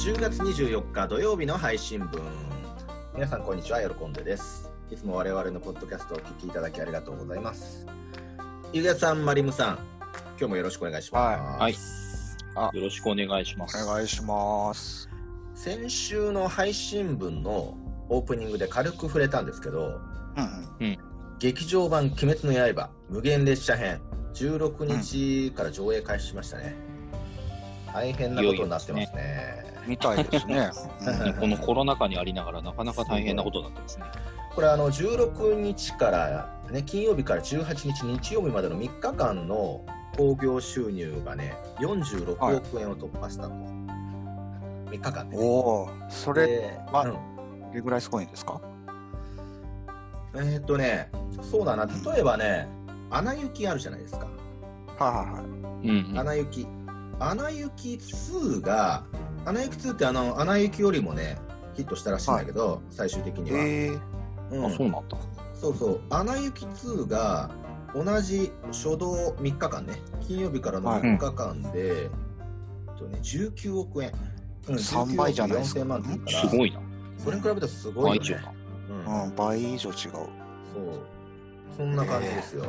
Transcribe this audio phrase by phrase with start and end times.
[0.00, 2.22] 10月24日土曜日の配信分。
[3.12, 4.72] 皆さんこんにちは喜んでです。
[4.90, 7.86] いつも我々のポッドキャストをお聞きいただきありがとうございます。
[8.72, 9.78] ゆげさんマリムさん
[10.38, 12.78] 今日もよろしくお願いします、はい。
[12.78, 13.84] よろしくお願いします。
[13.84, 15.06] お願いします。
[15.54, 17.76] 先週の配信分の
[18.08, 20.00] オープニングで軽く触れたんですけど
[20.80, 20.98] うん
[21.38, 24.00] 劇場版「鬼滅の刃無限列車編」
[24.32, 26.74] 16日から上映開始しましたね、
[27.92, 30.70] 大変なことになってますねみたいですね。
[31.26, 34.04] う んこのコロナ禍にありながらなかなか大変なことになってますね。
[34.54, 39.84] これあの16日から、ね、金曜日から18日日曜日までの3日間の
[40.16, 47.12] 興行収入がね46億円を突破したと、3日間で、ね、おお、それ、ではうん。
[47.12, 47.18] ど
[47.74, 48.60] れぐらいすごいんですか？
[50.34, 51.10] えーっとね
[51.42, 51.86] そうだな。
[51.86, 52.68] 例えばね
[53.10, 54.26] 「アナ雪」あるじゃないですか。
[54.98, 55.42] はいはいはい。
[55.42, 56.18] うん、「うん。
[56.18, 56.66] アナ雪」
[57.20, 59.04] 「アナ雪2」が
[59.44, 61.38] 「アナ雪2」ってあの「アナ雪」よりもね
[61.74, 63.98] ヒットしたらしいんだけど、最終的には、ええ
[64.50, 65.16] うんあ、そうなんだ。
[65.54, 67.50] そうそう、アナ雪2が
[67.94, 69.94] 同じ初動3日間ね、
[70.26, 72.10] 金曜日からのはい3日間で、え
[72.94, 74.12] っとね、19億円。
[74.68, 76.80] うん3倍じゃないですか19億4000万すごいな。
[77.18, 78.52] それに比べるとすごいよね倍以上だ。。
[78.90, 79.96] うんうん、倍以上違う。
[79.96, 80.30] そう。
[81.76, 82.64] そんな感じですよ。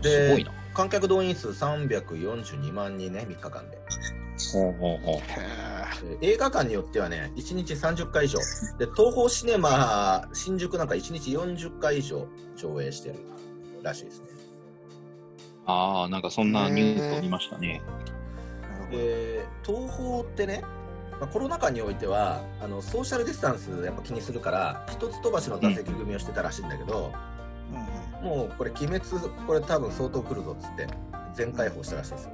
[0.00, 3.78] ですごいな。、観客動員数342万人ね、3日間で。
[4.52, 5.20] ほうほうほう。
[6.20, 8.38] 映画館によってはね、1日30回以上。
[8.78, 13.16] で、東宝シネマ新宿なんか1日40回以上上映してる
[13.82, 14.26] らしいですね。
[15.66, 17.82] ああ、なんかそんなニュースを見ましたね。
[18.90, 20.62] で東宝ってね、
[21.20, 27.34] まあ、コロナ禍においてはあのソーシャルディスタンスやっぱ気にするから一つ飛ばしの座席組みをしてたらしいんだけど、うん
[28.22, 29.00] もうこれ鬼滅
[29.46, 30.86] これ多分相当来るぞっつって
[31.34, 32.30] 全開放したらしいですよ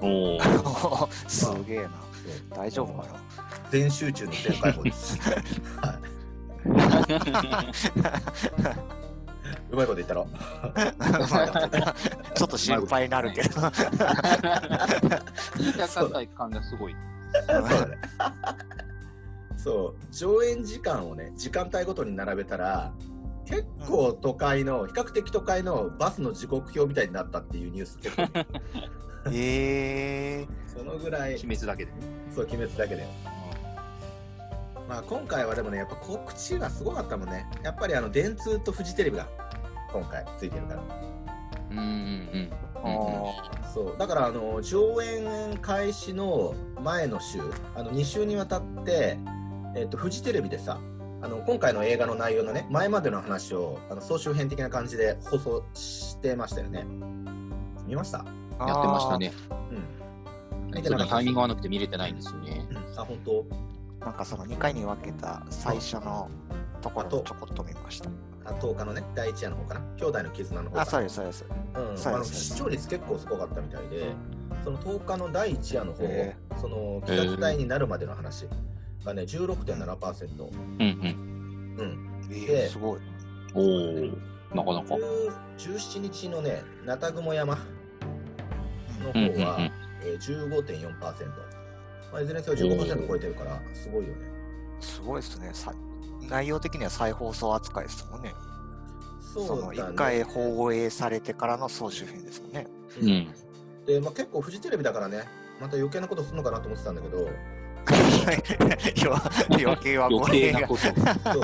[0.00, 0.32] おお。
[0.34, 1.90] うん、すげえな。
[2.54, 3.14] 大丈夫かな？
[3.70, 5.36] 全集中の全開放です、はい、
[9.70, 10.26] うまいこと言ったろ
[12.34, 13.48] ちょっと心配になるけど。
[13.60, 13.70] 聞
[15.70, 16.96] いた方感がすごい。
[17.46, 17.98] そうだね
[19.56, 22.92] そう上演時間をね時間帯ごとに並べたら
[23.44, 28.28] 結構都会の比較的都会のバスの時刻表みたいになったっていうニュース結構見
[29.28, 31.34] るええそのぐらい。
[31.34, 31.92] 鬼滅だけで。
[32.34, 33.08] そう鬼滅だけだよ
[34.88, 37.46] まあ今回はでもねやっぱ告知がすごかったもんね。
[37.62, 39.28] やっぱりあの電通とフジテレビが
[39.92, 40.82] 今回ついてるから。
[41.70, 42.50] うんうんうん。
[42.74, 43.98] あそう。
[43.98, 47.38] だからあの上演開始の前の週
[47.74, 49.18] あの2週にわたって、
[49.76, 50.78] えっとフジテレビでさ
[51.20, 56.86] あの今回の映画の内容のね前までの話をあの総集編的な感じで放送してましたよね。
[57.86, 58.20] 見ました？
[58.20, 58.24] あ。
[58.66, 59.32] やってましたね。
[59.72, 59.98] うん
[60.68, 62.66] 見ちょっとてなかったタイミング合わなくて見れてないんですよね。
[62.96, 63.46] あ本当？
[64.04, 66.30] なんかその2回に分けた最初の
[66.82, 68.10] ところをちょこっと見ました。
[68.44, 69.80] あ10日のね第1夜の方かな？
[69.96, 70.82] 兄弟の絆の方かな？
[70.82, 71.46] あ、そうです、そうです。
[71.74, 74.12] うん、あの視聴率結構すごかったみたいで、
[74.62, 78.46] その10日の第1夜の方、へその企画隊になるまでの話
[79.04, 80.44] がね、16.7%。
[80.44, 81.76] うんうん。
[81.78, 82.28] うん。
[82.30, 83.00] えでえすごい。
[83.54, 84.54] おお。
[84.54, 84.94] なかなか。
[84.94, 87.58] 10 17日のね、ナタグモ山
[88.98, 89.72] のうんうんうん
[90.02, 91.58] えー15.4%。
[92.12, 94.28] まあ、いずれにせよ15%超えてるから、すごいよね。
[94.80, 95.50] すごいですね。
[95.52, 95.74] さ
[96.28, 98.34] 内容的には再放送扱いですもんね。
[99.20, 99.92] そそうのだね。
[99.92, 102.66] 1回放映されてからの総集編ですもんね。
[103.00, 103.04] う。
[103.04, 103.34] ん。
[103.86, 105.24] で、まあ、結構フジテレビだからね、
[105.60, 107.28] また余計なことするのかなと思ってたんだけど、
[109.50, 110.68] 余計は余語弊が。
[110.68, 111.40] そ計なこと。
[111.40, 111.42] う。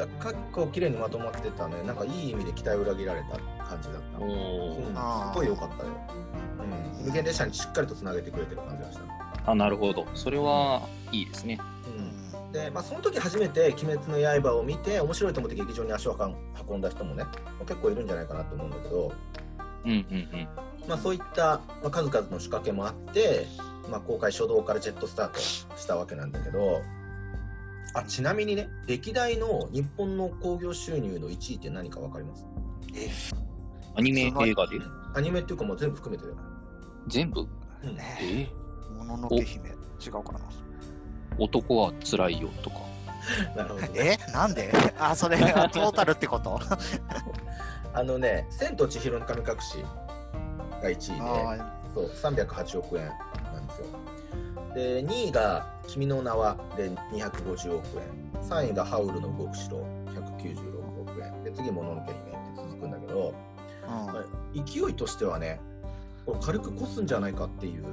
[0.00, 1.82] いや、結構綺麗にまとまってたね。
[1.82, 4.18] なんかいい意味で期待を裏切られた感じだった。
[4.18, 4.24] す
[5.34, 5.90] ごい良かったよ。
[6.98, 7.04] うん。
[7.04, 9.50] 無限列車にしっかりとつなげてくれてる感じがした。
[9.50, 10.06] あ、なるほど。
[10.14, 10.80] それは
[11.12, 11.60] いいですね。
[12.42, 12.52] うん。
[12.52, 16.16] で、まあ、その時初めて「鬼滅の刃」を見て面白いと思って劇場に足を
[16.68, 17.24] 運んだ人もね
[17.60, 19.12] 結構いるんじゃないかなと思うんだけど、
[19.84, 20.48] うんうんうん。
[20.88, 23.46] まあ、そういった、まあ、数々の仕掛けもあって、
[23.90, 26.80] まあ、公開初動からジェットスタートしたわけなんだけど
[27.94, 32.46] あちなみにね歴代の日本の興行収入の1位って何か分かります？
[32.94, 33.08] え
[33.96, 34.78] アニメ映画で？
[35.14, 36.38] アニメっていうかもう全部含めてだよ、
[37.08, 37.40] 全部？
[37.40, 37.48] うん。
[38.20, 38.48] え。
[38.96, 39.68] もののけ姫。
[39.70, 39.72] 違
[40.10, 40.40] うかな。
[41.38, 42.76] 男は辛いよとか。
[43.56, 44.18] なるほどね。
[44.28, 44.32] え？
[44.32, 44.72] なんで？
[44.98, 46.60] あ、それがトータルってこと？
[47.92, 49.78] あのね「千と千尋の神隠し」
[50.80, 53.10] が1位であそう308億円
[54.74, 59.78] ですよで2位が「君の名は」で250億円3位が「ハウルの動く城」
[60.14, 64.64] 196億円で次「もののけ姫」って続くんだけどーうん。
[64.64, 65.60] 勢いとしてはね
[66.26, 67.84] これ軽く越すんじゃないかっていう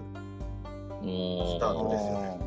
[1.03, 2.39] おスタートですよね。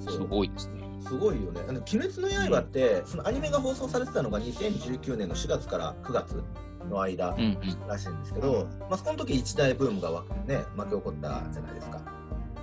[0.00, 0.82] すごいですね。
[1.00, 1.60] すごいよね。
[1.68, 6.42] あの鬼滅の刃って、そのアニメが放送されてたのが2019年の4月から9月
[6.88, 7.86] の間うんうん。
[7.88, 12.00] らしいんですけど、まあ、その時一大ブームがわ、ね、巻き起こったじゃないですか。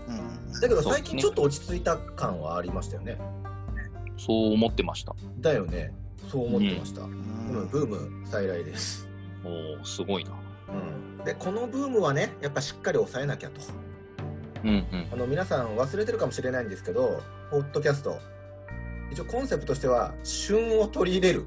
[0.07, 3.17] うんだけど最近ちょっと落ち着いた感はありましたよね。
[4.17, 5.13] そう思ってました。
[5.39, 5.93] だよね。
[6.29, 7.01] そう思ってました。
[7.01, 9.07] ううんんブーム再来です。
[9.43, 10.31] おお、すごいな。
[10.69, 13.61] うん、でこのブームはねやっぱしっかり抑えなきゃと
[14.63, 15.07] うんうん。
[15.11, 17.21] あの皆さん忘れてるかもしれないんですけど
[17.51, 18.19] ポッドキャスト
[19.11, 21.45] 一応コンセプトとしては旬を取り入れる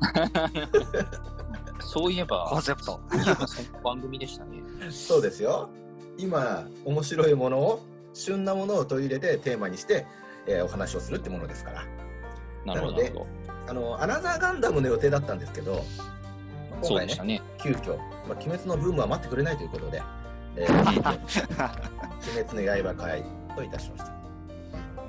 [1.80, 3.00] そういえば、コンセプト。
[3.82, 4.62] 番組でしたね。
[4.90, 5.68] そうですよ
[6.16, 7.80] 今面白いものを
[8.12, 10.06] 旬なものを取り入れてテーマにして、
[10.46, 13.12] えーお話をするってものですからなので。
[13.68, 15.84] あのアナザーガンダムの予定だったんですけど
[16.82, 17.42] 今回ねね。
[17.62, 20.02] 急遽、まあ、鬼滅のブームは待ってくれないということで、
[20.56, 23.24] えー、 鬼滅の刃会
[23.54, 24.12] といたしました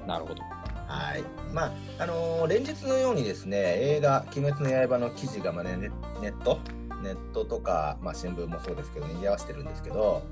[0.05, 0.41] なるほど。
[0.87, 1.23] はい。
[1.53, 5.89] まあ、あのー連日のようにですね、映画、鬼滅の刃の記事が、まあね、ネ
[6.21, 6.59] ネット、
[7.01, 10.23] ネットとか、まあ、新聞もそうですけど、賑わしてるんですけど、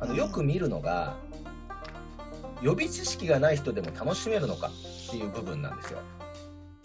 [0.00, 1.16] あのうんよく見るのが、
[2.62, 5.98] 予備知識がない人でも楽しめるのかっていう部分なんですよ。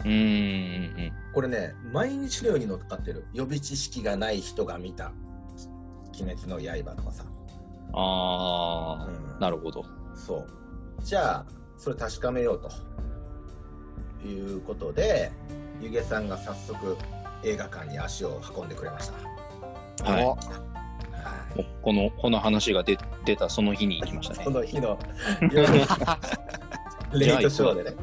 [0.04, 1.12] うーんうんうん。
[1.34, 3.26] これね、毎日のように乗っかってる。
[3.32, 5.12] 予備知識がない人が見た、
[6.20, 7.24] 鬼滅の刃とかさ。
[7.92, 9.84] ああ、うんなるほど。
[10.14, 10.46] そう。
[11.02, 11.46] じゃあ、
[11.76, 12.60] それ確かめよう
[14.22, 15.30] ということで、
[15.80, 16.96] ゆげさんが早速
[17.42, 19.10] 映画館に足を運んでくれまし
[19.98, 20.10] た。
[20.10, 20.75] はい
[21.82, 24.56] この、この話が出出たその日に行きましたそね。
[24.56, 24.98] の日の
[25.52, 25.66] 夜
[27.18, 27.96] レイトショーでね。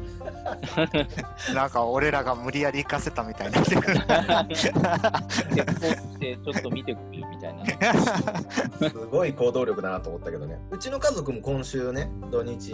[1.54, 3.60] なんか俺らが無理やり行かせたみたいにな。
[3.60, 7.78] 結婚してちょっと見てくれみたいなね。
[8.80, 10.58] すごい行動力だなと思ったけどね。
[10.70, 12.68] うちの家族も今週ね、土日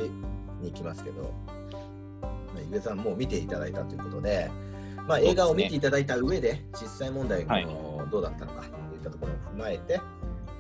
[0.61, 2.29] に行きますけど、ま
[2.59, 4.51] あゆげさんもう見ていただいたということで、
[5.07, 10.01] まあ、映画を見ていただいた上で、実際問題はどうだったのかといったところを踏まえて、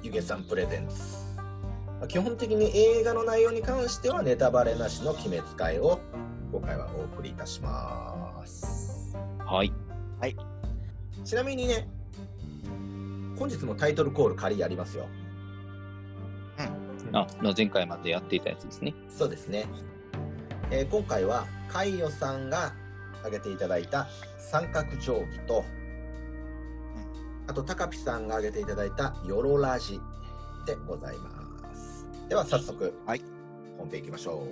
[0.02, 0.94] ゆげさんプレゼンツ。
[1.36, 6.00] まあ基本的に映画の内容に関してはネタバレなしの鬼滅会を
[6.52, 9.16] 今回はお送りいたします。
[10.20, 10.36] はい。
[11.24, 11.88] ちなみにね、
[13.38, 15.06] 本日もタイトルコール仮やりますよ。
[17.12, 17.26] あ、
[17.56, 18.94] 前回までやっていたやつですね。
[19.08, 19.66] そうですね。
[20.70, 22.72] えー今回は、カイヨさんが
[23.18, 24.08] 挙げていただいた
[24.38, 25.64] 三角定規と、
[27.50, 30.00] あと、タカピさんが挙げていただいたヨロラジ
[30.66, 32.06] でございます。
[32.28, 33.22] では、早速、はい
[33.76, 34.46] 本編いきましょう。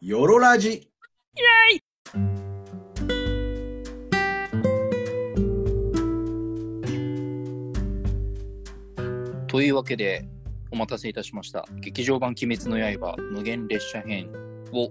[0.00, 0.88] ヨロラジ
[9.48, 10.28] というわけで、
[10.70, 11.66] お待たせいたしました。
[11.80, 14.30] 劇場版鬼滅の刃無限列車編
[14.72, 14.90] を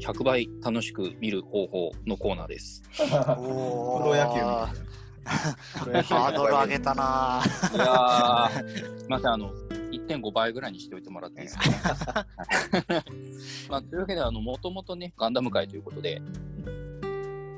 [0.00, 2.82] 100倍楽しく見る方法のコーナーです。
[3.00, 7.74] おプロ野球ハードル上げたなぁ。
[7.74, 9.52] いやー、またあの、
[9.92, 12.26] 1.5倍ぐらいにしておいてもらっていいですか？
[13.68, 16.22] まあ、というわけで、あの、もともとね、ガンダム界ということで、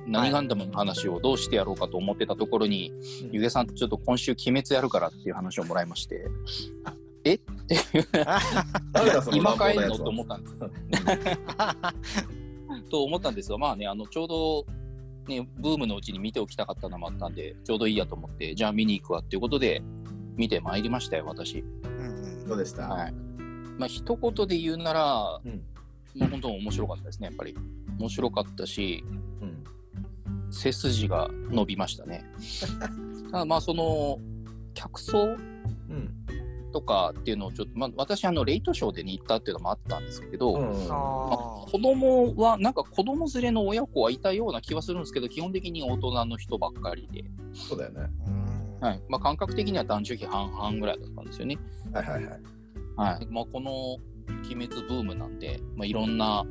[0.07, 6.27] 何ガンダムの話をどうしてやろうかと思ってたところに、うんゆげさんとちょっと今週鬼滅やるからっていう話をもらいまして、
[7.31, 7.35] え？
[7.35, 8.09] っていう、
[9.33, 9.97] 今帰るの？
[9.97, 10.57] と思ったんです。
[12.91, 14.67] と思ったんですが、まあね、あの、ちょうど、
[15.29, 19.83] ね、ブームのうちに見ておきたかったのもあったんで、ちょうどいいやと思って、じゃあ見に行くわっていうことで、
[20.37, 21.61] 見てまいりましたよ、私。
[21.61, 23.13] うんどうでした、はい。
[23.79, 25.63] まあ、一言で言うなら、うん
[26.17, 27.57] もう本当面白かったですね、やっぱり。
[28.01, 29.05] 面白かったし、
[29.41, 29.65] うん
[30.53, 32.25] 背筋が伸びましたね。
[33.31, 34.19] ただまあ、その、
[34.75, 35.29] 客層う
[35.93, 36.20] ん
[36.71, 47.25] とかっていうのをちょっと、まあ、私、あの、レイトショーでに行ったっていうのもあったんですけど、うんまああ子供は、なんか子供連れの親子はいたような気はするんですけど、基本的に大人の人ばっかりで、
[47.55, 48.11] そうだよね。
[48.81, 51.59] はいまあ、感覚的には男女比半々ぐらいだったんですよね。
[51.93, 52.41] はいはいはい。
[52.97, 53.99] はいまあ、この
[54.45, 56.45] 鬼滅ブームなんで、まあ、いろんな、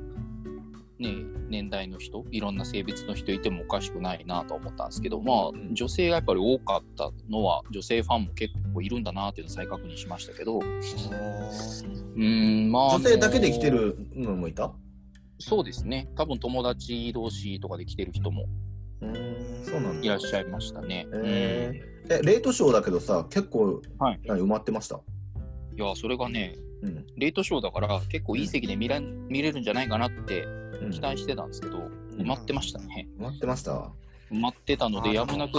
[1.00, 1.15] ね、
[1.48, 12.89] 年代の人、いろんな性別の人いてもおかしくないなと思ったんですけど、まあ、ん女性がやっぱり多かったのは、女性ファンも結構いるんだなっていうのを再確認しましたけど、うーん、まあ。
[12.96, 14.74] 女性だけで来てるのもいた？
[15.39, 16.10] そうですね。
[16.18, 18.46] 多分友達同士とかで来てる人も
[19.00, 19.13] うん
[19.63, 20.06] そうなんだ。
[20.06, 21.08] いらっしゃいましたね。
[21.13, 24.96] えーえ、レートショーだけどさ、結構、はい何埋まってました？
[24.98, 27.06] うん、いや、それがね、うん。
[27.15, 33.07] レートショーだから結構いい席で見れ見れるんじゃないかなってうん期待してたんですけど、埋まってましたね。
[33.17, 33.71] 埋まってました。
[34.31, 35.53] 埋まってたので、やむなく、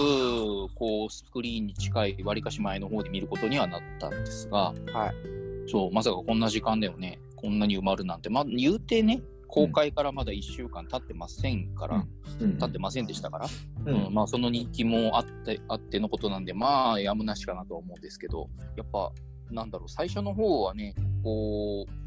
[0.74, 5.68] こう、スクリーンに近い、わりかし前の方で見ることにはなったんですが、はい。
[5.68, 12.04] そう、まさかこんな時間でもね、こんなに埋まるなんて、まあ、言うてね、公開からまだ1週間経ってませんから、
[12.40, 12.58] うん。
[12.58, 19.12] 経ってませんでしたから、ううんんまあ、その人気もあってあってのことなんで、まあ、やむなしかなとは思うんですけど、やっぱ、
[19.50, 21.99] なんだろう、最初の方はね、こう、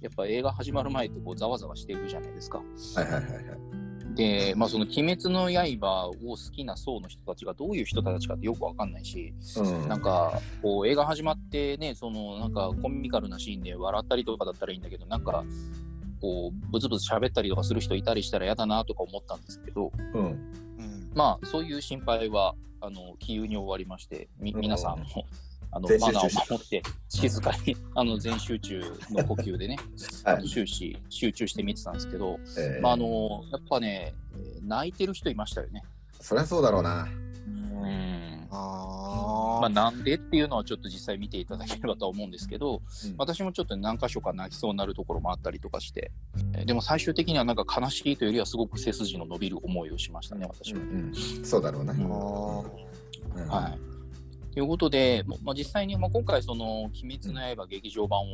[0.00, 2.58] やっぱ映画始まる前ってこうざわざわしてるじゃないですか。
[2.58, 2.64] は
[3.02, 3.86] いはいはいはい。
[4.16, 15.44] で、まあ、その鬼滅の刃を好きな層の人たちがどういう人たちかってよくわかんないし、うんなんか、こう、映画始まってね、その、なんか、コミカルなシーンで笑ったりとかだったらいいんだけど、なんか、
[16.22, 21.10] こう、ブツブツ喋ったりとかする人いたりしたら嫌だなとか思ったんですけど、うんうん。
[21.14, 25.26] まあ、そういう心配は、あの、気憂に終わりまして、みうん皆さんも、
[25.72, 28.80] あのマナ中ーを守って、静かに、 あの、全集中
[29.10, 29.76] の呼吸でね、
[30.24, 35.84] はい終始、集中して見てたんですけど、えーまあ、あの、やっぱね、えー泣いてる人いましたよね。
[36.20, 37.06] そりゃそうだろうな。
[37.46, 38.48] うん。
[38.50, 46.10] あまあ、なんでっていうのはちょっと実際見ていただければとは思うんですけど、うん私もちょっと何箇所か泣きそうになるところもあったりとかして、
[46.54, 50.80] えーでも最終的にはなんか悲しいというよりはすごく背筋の伸びる思いをしましたね、私は。
[50.80, 51.12] うん
[51.44, 51.92] そうだろうな。
[51.92, 52.64] うんあ。
[53.36, 53.95] うんはい。
[54.56, 58.24] ということで、もまあ、実際に、まあ、今回、その、鬼滅の刃劇場版を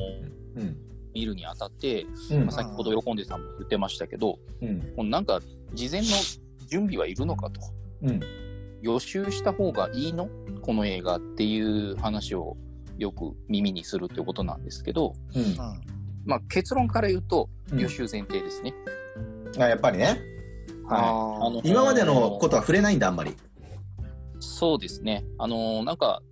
[0.55, 0.77] うん
[1.13, 5.41] 見るにあたって、うんまあ、先ほど喜んでさんも言ってましたけど、うんこのなんか、
[5.75, 6.07] 事前の
[6.69, 7.61] 準備はいるのかと。
[8.03, 8.21] うん
[8.83, 10.29] 予習した方がいいの？
[10.61, 12.57] この映画っていう話を
[12.99, 15.57] よく耳にするってことなんですけど、うんうん。
[16.25, 18.73] まあ、結論から言うとうん予習前提ですね。
[19.59, 20.21] あやっぱりね。
[20.89, 23.37] あーあの今までのことは触れないんだ、あんまり。
[24.63, 25.25] そうですね。
[25.39, 26.23] あのなんか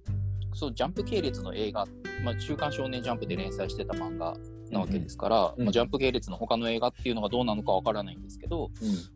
[0.55, 1.85] そうジャンプ系列の映画、
[2.23, 4.37] まあ、週刊少年ジャンプで連載してた漫画
[4.71, 8.71] なわけですから、うんまあ、ジャンプ系列の他の映画っていうのがどうなのかわからないんですけど、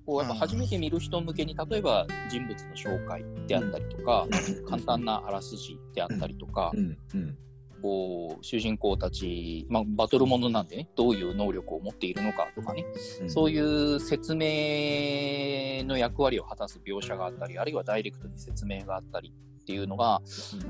[0.05, 4.27] こうやっぱ初めて見る人向けに例えば人物の紹介であったりとか、
[4.69, 6.99] 簡単なあらすじであったりとか、うん。
[7.15, 7.39] うん
[7.85, 12.87] こう主人公たち、まあ、バトルものなんでねどういう能力を持っているのかとかね、
[13.21, 20.23] うんそういう説明の役割を果たす描写があったりあるいはダイレクトに説明があったりっていうのが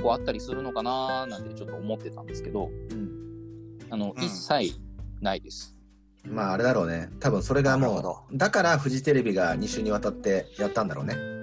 [0.02, 4.76] こうあったりするのかななんてちょっと思ってたんですけどうんあの、うん一切
[5.20, 5.76] ないです。
[6.24, 7.10] まああれだろうね。
[7.20, 11.33] 多分それがもう、だからフジテレビが2週にわたってやったんだろうね。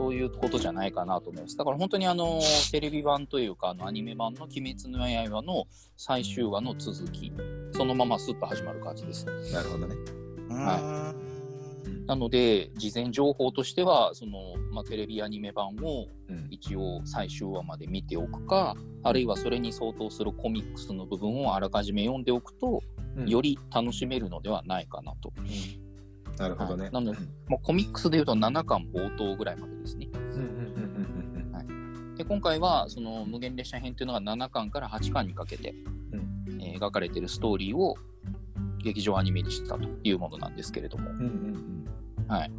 [0.00, 1.58] そういうことじゃないかなと思います。
[1.58, 2.40] だから本当にあの
[2.72, 5.66] テレビ版というかあのアニメ版の「鬼滅の刃」の
[5.98, 7.30] 最終話の続き
[7.72, 9.26] そのままスッと始まる感じです。
[9.52, 9.96] なるほどね。
[10.48, 11.14] は
[12.06, 22.80] なので事前情報としてはその、まあ、テレビアニメ版をうん一応最終話まで見ておくかあるいはそれに相当するコミックスの部分をあらかじめ読んでおくと
[23.16, 25.30] うんより楽しめるのではないかなと。
[26.38, 26.84] なるほどね。
[26.84, 27.18] はいなので
[27.48, 30.08] まあ、コミックスでいうと7巻冒頭ぐらいまでですね。
[32.16, 35.74] で今回はその無限列車編というのが7巻から8巻にかけて、
[36.12, 37.96] うんえー描かれているストーリーを
[38.82, 41.10] 劇場アニメにしたというものなんですけれども、
[42.28, 42.50] はい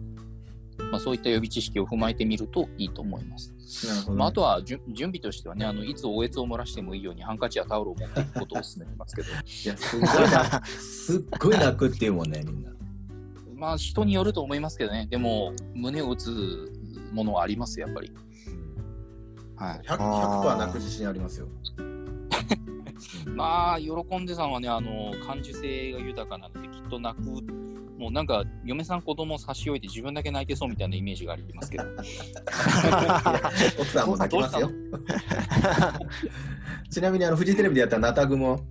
[0.92, 3.54] まあ、そういった予備知識を踏まえてみるといいと思います。
[3.88, 4.18] なるほどね。
[4.20, 9.34] まあ、あとは準備としてはねあのいつおえつを漏らしてもいいようにハンカチやタオルを持っていくことをお勧めしますけどい
[9.68, 12.72] や、すっごいな、すっごい泣くっていうもんね、みんな。
[13.62, 16.72] まあ人によると思いますけどねでも胸を打つ
[17.14, 18.12] ものはありますやっぱり。
[19.56, 21.48] はい 100%, 100泣く自信ありますよ。
[23.36, 27.24] まあ、喜んでさんはね、あの、感受性が豊かなので、きっと泣く、
[27.98, 31.84] もうなんか、嫁さん子供を差し置いて自分だけ泣いてそうみたいなイメージがありますけど。
[33.80, 34.72] 奥さんも泣きますよ。
[36.90, 38.62] ちなみにあのフジテレビでやったナタグも、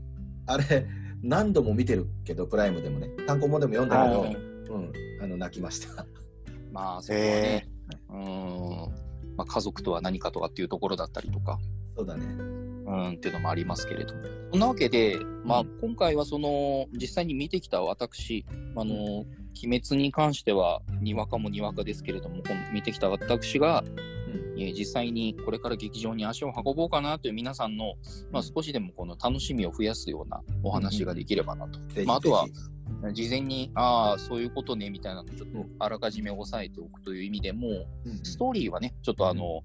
[0.46, 0.86] あれ、
[1.22, 6.06] 何度も見てるけど、プライムでもね、単行本でも読んだけど、うん、あの泣きました。
[6.72, 7.68] まあ、そこはね、
[8.08, 8.16] うー。
[8.16, 11.58] ん、まあ、家族とは何かとかっていうところだったりとか、
[11.96, 12.26] そうだね。
[12.26, 14.22] うん、っていうのもありますけれども。
[14.52, 18.94] そんなわけで、まあ、今回はその、実際に見てきた私、あの、
[19.62, 27.94] 鬼滅に関しては、にわかもにわかですけれども、見てきた私が、えー実際にこれから劇場に足を運ぼうかなという皆さんの、
[28.30, 31.78] まあ、少しでもこの楽しみを増やすようなお話ができればなと。
[31.94, 32.52] ぜひまあ、あとはぜ
[33.12, 37.68] 事前に、ああ、そういうことねみたいなのをちょっとあらかじめ押さえておくという意味でも、
[38.04, 38.24] ひうん。
[38.24, 39.62] ストーリーはね、ちょっとあの、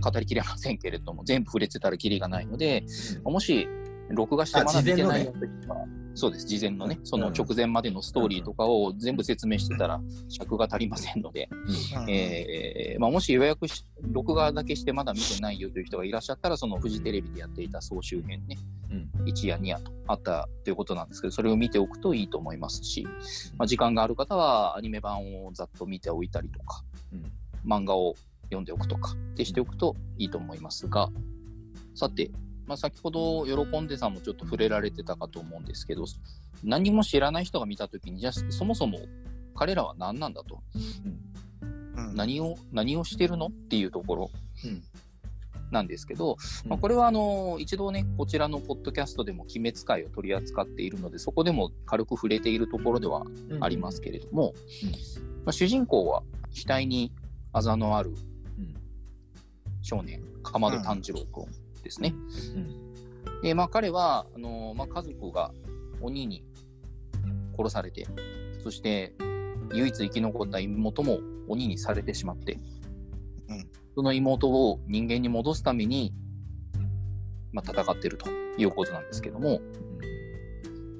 [0.00, 2.84] 語りきれませんけれども、全部触れてたらきりがないので、
[3.24, 3.68] もし、
[4.10, 5.84] 録画してまだ見てないよというは、
[6.14, 11.48] そうです、事前のね、その直前までのストーリーとかを全部説明してたら尺が足りませんので、
[12.08, 18.58] えーまあ、もし予約し、録画だけしてまだ見てないよという人がいらっしゃったら、そのフジテレビでやっていた総集編ね、
[18.90, 19.24] うん。
[19.26, 23.06] 1夜2夜とあったということなんですけど、それを見ておくといいと思いますし、
[23.56, 27.32] まあ、時間がある方はアニメ版をざっと見ておいたりとか、うん。
[27.64, 31.10] 漫画を読んでおくとかってしておくといいと思いますが、
[31.94, 32.30] さて、
[32.68, 36.04] まあ、先ほど喜んでさんもちょっと触れられてたかと思うんですけど、
[36.62, 39.00] 何も知らない人が見たときに、じゃあそもそも
[39.54, 40.60] 彼らは何なんだと、
[41.96, 42.14] うん。
[42.14, 44.30] 何を、何をしてるのっていうところ
[44.64, 44.82] うん。
[45.70, 46.70] なんですけど、うん。
[46.70, 53.64] まあ、これはあの一度ね、こちらのポッドキャストでも鬼滅会を取り扱っているので、そこでも軽く触れているところではうん。
[53.64, 54.52] ありますけれども、
[55.46, 56.22] まあ、主人公は
[56.52, 57.12] 額に
[57.54, 58.10] あざのある
[58.58, 58.74] うん。
[59.80, 61.46] 少年、かまど炭治郎君
[61.88, 62.14] ですね。
[62.54, 63.40] うん。
[63.40, 65.52] で、まあ、彼はあの、まあ、家族が
[66.00, 66.44] 鬼に
[67.56, 68.06] 殺されて、
[68.62, 69.14] そして
[69.72, 71.18] 唯一生き残った妹も
[71.48, 72.60] 鬼にされてしまって、
[73.48, 73.68] うん。
[73.94, 76.12] その妹を人間に戻すために、
[77.52, 78.28] まあ、戦ってると
[78.58, 79.60] いうことなんですけども、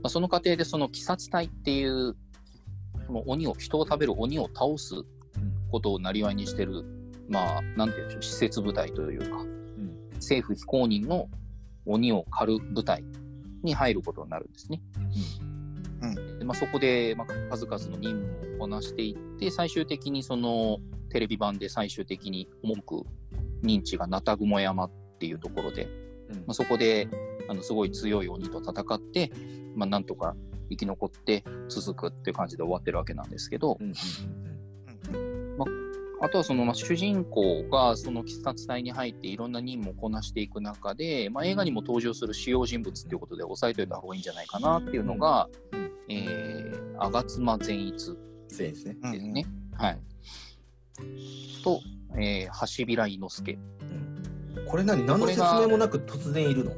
[0.02, 2.16] まあ、その過程でその鬼殺隊っていう、
[3.06, 4.94] その鬼を、人を食べる鬼を倒す
[5.70, 6.84] ことをなりわいにしてる、
[7.28, 9.57] まあ、なんていうんでしょう、施設部隊というか、うん
[10.18, 11.28] 政府非公認の
[11.86, 13.02] 鬼を狩る部隊
[13.62, 14.80] に入ることになるんですね。
[16.38, 20.78] でまあ、そこで、まあ、数々の任務をこなしていって、最終的にその
[21.10, 23.04] テレビ版で最終的に重く
[23.64, 25.88] 認知がナタグモ山っていうところで、
[26.30, 26.36] うん。
[26.36, 27.08] まあ、そこで
[27.48, 29.32] あのすごい強い鬼と戦って、
[29.74, 30.36] まあ、なんとか
[30.70, 33.92] 生き残って続くっていう感じで終わってるわけなんですけど、うん
[36.20, 48.16] あとはその、まあ、主人公がその鬼殺隊に入っていろんな任務をこなしていく中で、まあ、映画にも登場する主要人物っていうことで押さえておいた方がいいんじゃないかなっていうのが、うんえー、吾妻善逸そう
[48.56, 48.96] ですね。
[49.12, 49.46] ですね。
[49.74, 49.98] はい。
[51.62, 51.80] と、
[52.16, 53.58] えー、橋平伊之助。
[54.66, 55.06] これ何？
[55.06, 56.72] 何の説明もなく突然いるの？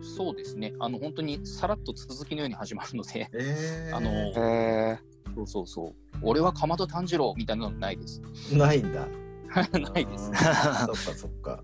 [0.00, 0.72] そうですね。
[0.78, 4.98] あの、本当にさらっと続きのように始まるので、えー、あの、え
[5.38, 5.94] そうそうそう。
[6.22, 8.20] 俺はかまど炭治郎みたいなのないです。
[8.52, 9.06] ないんだ。
[9.78, 10.24] ないです。
[10.26, 11.62] そっかそっか。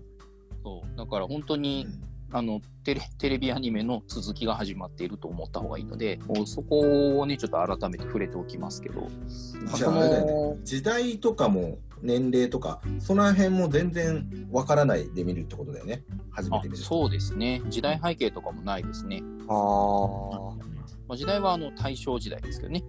[0.63, 0.97] そう。
[0.97, 1.87] だから本当に、
[2.31, 16.03] あのテレテレビアニメの続きが始まっていると思った方がいいので、そこをね、ちょっと改めて触れておきますけど、そじゃああれだよねの時代とかも年齢とか、その辺も全然わからないで見るってことだよね。
[16.31, 16.83] 初めあて見る。
[16.83, 19.21] そうですね、時代背景とかもないですね。
[19.47, 20.74] ー、あ
[21.07, 22.83] まあ、時代はあの大正時代ですけどね。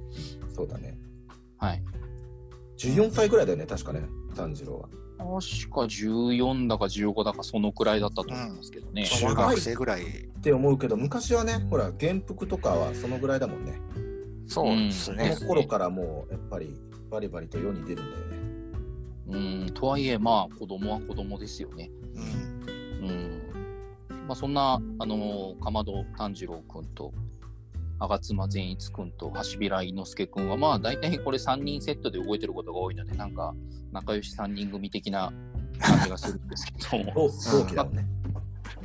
[0.55, 0.98] そうだね。
[1.59, 1.83] はい。
[2.79, 4.02] 14歳ぐらいだよね、確かね、
[4.35, 4.88] 炭治郎は。
[5.18, 9.02] 確か14だか15だかそのくらいだったと思いますけどね。
[9.02, 10.02] ー中学生ぐらい。
[10.02, 13.81] って思うけど、昔はね、ほら、元服とかはそのぐらいだもんね。
[14.46, 15.37] そうですそね。
[15.40, 16.79] の頃からもう、やっぱり、
[17.11, 18.37] バリバリと世に出るんだよね。
[19.29, 21.90] うん、とはいえ、まあ、子供は子供ですよね。
[22.14, 24.26] うんうん。
[24.29, 27.12] まあ、そんな、あの、かまど炭治郎くんと、
[27.98, 33.54] 吾妻善逸くんと橋平伊之助くんは、まあ、大体これ3人セットで動いてることが多いので、なんか、
[33.92, 35.32] 仲良し3人組的な
[35.78, 37.30] 感じがするんですけども。
[37.52, 38.06] 同同期だもんね。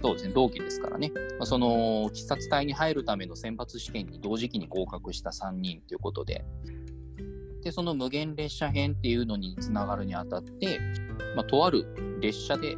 [0.02, 1.12] そうですね、同期ですからね。
[1.38, 6.46] まあ、その、鬼殺隊に入るための選抜試験に同時期に合格した3人ということで、
[7.64, 10.80] で、その無限列車編っていうのにつながるにあたって、
[11.36, 12.78] まあ、とある列車で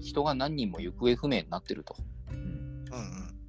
[0.00, 1.96] 人が何人も行方不明になってると。
[2.30, 3.39] うんうん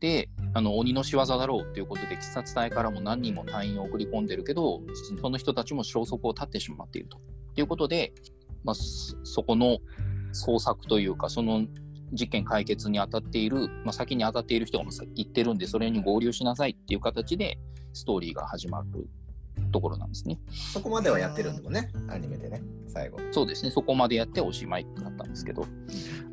[0.00, 4.80] で、あの、鬼の仕業だろうということで、鬼殺隊からも何人も隊員を送り込んでるけど、
[5.20, 7.20] その人たちも消息を絶ってしまっていると。
[7.54, 8.12] ということで、
[8.64, 9.78] まあ、そこの
[10.32, 11.66] 捜索というか、その
[12.12, 17.58] 事件解決に当たっている、まあ、先に当たっている人が行ってるんで、それに合流しなさいっていう形で、
[17.92, 19.08] ストーリーが始まる
[19.72, 20.38] ところなんですね。
[20.72, 23.18] そこまではやってるんだもんね、アニメでね、最後。
[23.32, 25.66] そうですね、そこまでやっておしまいだったんですけど、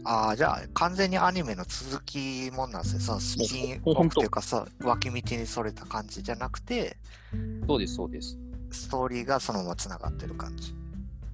[0.03, 3.01] ああ、じゃあ完全にアニメの続きもんなんですね。
[3.01, 6.97] そのスピンオフっていうかさ、脇道にそれた感じじゃなくて、
[7.67, 8.37] そうです、そうです。
[8.71, 10.73] ストーリーがそのまま繋がってる感じ。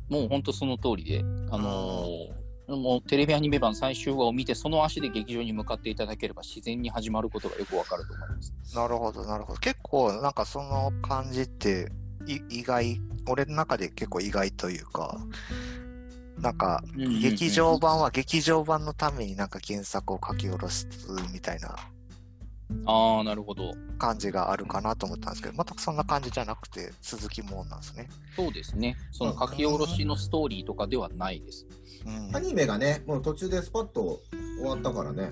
[0.09, 8.75] もう本当その通りで、あのーもうテレビアニメ版最終話を見て、その足で劇場に向かっていただければ自然に始まることがよくわかると思います。
[8.75, 9.59] なるほど、なるほど。
[9.59, 11.91] 結構なんかその感じって
[12.25, 15.17] い意外、俺の中で結構意外というか、
[16.39, 20.87] なんか劇場版は劇場版のためになんか原作を書き下ろす
[21.31, 21.75] みたいな
[22.85, 23.73] ああ、なるほど。
[23.97, 28.09] 感じがあるかなと思ったんですけど、全くそんな感じじゃなくて続きもんなんですね。
[28.35, 28.97] そうですね。
[29.11, 31.65] その書き下ろしのストーリーとかではないです。
[32.05, 34.19] うんアニメがね、もう途中でスパッと
[34.59, 35.31] 終わったからね、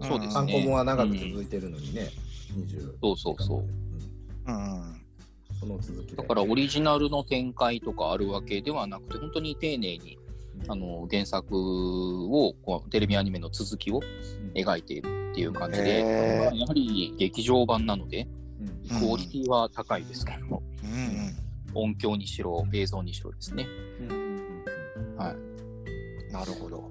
[0.00, 2.08] そうです単ね行本は長く続いてるのにね、
[2.56, 2.94] 20。
[3.02, 3.64] そうそうそう。
[4.46, 5.02] うんうん
[5.60, 6.16] その続きで。
[6.16, 10.18] だからオリジナルの展開とかあるわけではなくて、本当に丁寧に
[10.68, 18.42] あの原作をこうテレビアニメの続きをうん描いているっていう感じで、やはり劇場版なので、うん
[19.00, 21.42] クオリティは高いですけど、うんうん
[21.74, 23.66] 音響にしろ、映像にしろですね。
[25.16, 25.34] は
[26.30, 26.32] い。
[26.32, 26.90] なるほど。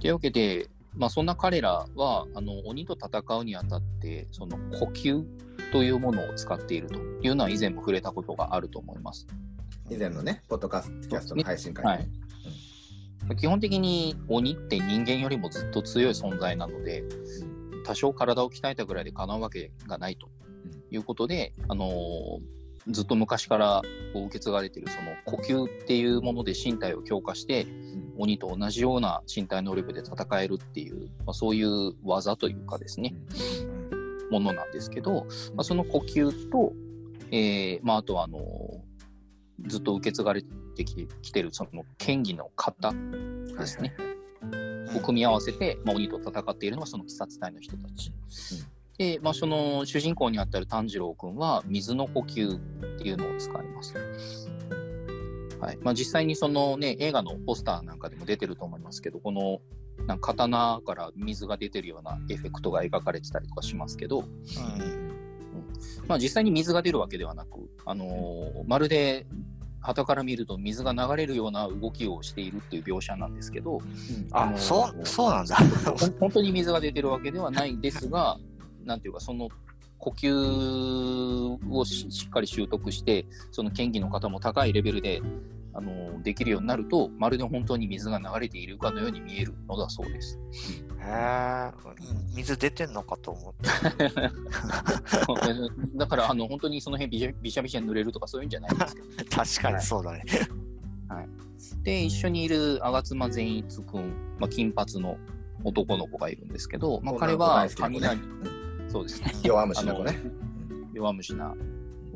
[0.00, 5.24] というわけで、まあ、そんな彼らは、あの、鬼と戦うにあたって、その呼吸
[5.72, 9.26] というものを使っているというのは以前も触れたことがあると思います。
[9.90, 10.82] 以前のね、ポッドキャ
[11.20, 12.06] ストの配信会はでい。
[13.36, 17.04] 基本的に鬼って人間よりもずっと強い存在なので、
[17.84, 20.28] 多少体を鍛えたぐらいでかなうわけがないと
[20.90, 22.54] いうことで、あのー
[22.88, 23.80] ずっと昔から
[24.14, 27.66] 受け継がれているその呼吸っていうもので身体を強化して、
[28.18, 33.14] 鬼と同じような身体能力で戦えるっていう、まあ、そういう技というかですね、
[34.30, 36.74] ものなんですけど、まあ、その呼吸と、
[37.30, 38.94] えーまあ、あとはあのー
[39.66, 40.42] ずっと受け継がれ
[40.74, 42.92] てききてるその剣技の型
[43.58, 43.94] ですね。
[44.96, 48.12] を組み合わせて、まあ、鬼と戦っているのはその鬼殺隊の人たち。
[48.98, 52.58] で、まあ、その主人公にあたる炭治郎くんは水の呼吸っ
[52.98, 53.94] ていうのを使います。
[55.60, 59.60] はいまあ、実際にそのね、映画のポスターなんかでも出てると思いますけど、この
[60.06, 64.24] なんか刀から水が出てるようなエフェクトが描かれてたりとかしますけど、
[66.06, 69.26] まあ、実際に水が出るわけではなく、あのーまるで
[69.84, 73.80] 旗から見ると水が流れるような動きをしているっていう描写なんですけど、
[74.32, 75.56] あ、のーそう、そうなんだ。
[76.18, 78.38] 本当に水が出てるわけではないですが、
[78.84, 79.50] なんていうか、その
[79.98, 85.20] 呼吸をししっかり習得して、その剣技の方も高いレベルで、
[85.74, 90.38] あのできるようになると、まるで本当に水が流れているかのように見えるのだそうです。
[91.00, 91.72] へえ、
[92.34, 93.68] 水出てんのかと思って。
[95.98, 99.08] だから、あの本当にその辺びしゃびしゃびしゃ濡れるとかそういうんじゃないんですけど。
[99.30, 100.24] 確かにそうだね。
[101.82, 105.18] で、一緒にいる吾妻善逸くん、まあ、金髪の
[105.62, 108.20] 男の子がいるんですけど、まあ、彼は雷、
[108.88, 109.32] そうですね。
[109.42, 110.18] 弱虫の子ね。
[110.94, 111.54] 弱虫な、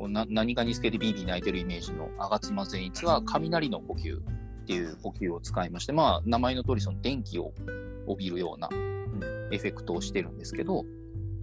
[0.07, 4.21] な何かにつけてビービー泣いてるイメージの吾妻善逸は雷の呼吸っ
[4.65, 7.53] ていう呼吸を使いまして、まあ、名前の通りその電気を
[8.07, 8.69] 帯びるような
[9.51, 10.85] エフェクトをしてるんですけど、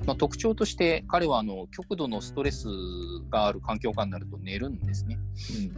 [0.06, 2.68] まあ、特徴として彼はあの極度のストレス
[3.30, 5.18] がある環境下になると寝るんですね。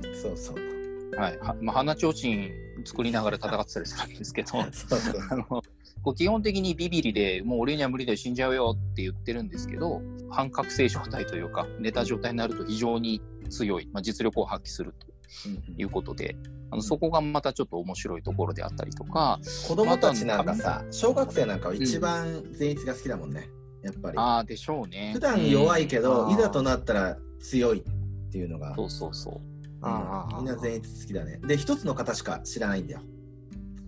[0.02, 0.77] うん、そうそう。
[1.16, 1.38] はい。
[1.38, 2.50] はまあ、鼻ちょうちん
[2.84, 5.62] 作りながら戦ってたりするんですけど、 あの
[6.02, 15.06] こう基本的にビビリでもう俺には無理で死んじゃうよって言ってるんですけど半覚醒状態というか寝た状態になると非常に強い、まあ、実力を発揮すると
[15.46, 16.36] うんいうことで
[16.70, 23.48] あのそこがまたちょっと面白いところであったりとか子供たちなんかさ、小学生なんかは一番善逸が好きだもんね。
[23.82, 24.18] やっぱり。
[24.18, 25.12] ああでしょうね。
[25.14, 26.32] 普段弱いけど、うん。
[26.32, 31.38] いざとなったら強いっていうのが、そうそうそうあみんな善逸好きだね。
[31.46, 33.00] で、一つの方しか知らないんだよ。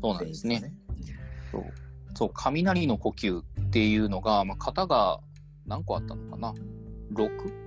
[0.02, 1.12] そうなんですね善逸
[1.52, 1.64] そう
[2.14, 5.20] そう雷の呼吸っていうのが、まあ、型が
[5.66, 6.54] 何個あったのかな
[7.12, 7.28] ？6?
[7.44, 7.60] ね。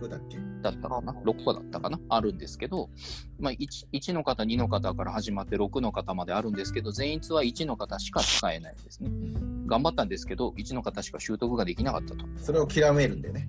[0.00, 0.38] どこだっけ？
[0.62, 1.98] だったかな ?6 個だったかな？
[2.08, 2.90] あるんですけど、
[3.38, 9.10] まあ1、1の方、2の方から始まって6の方まであるんですけど、全逸は1の方しか使えないんですね。
[9.66, 12.24] 頑張ったんですけど、1の方しか習得ができなかったと。
[12.36, 13.48] それを極めるんだよね。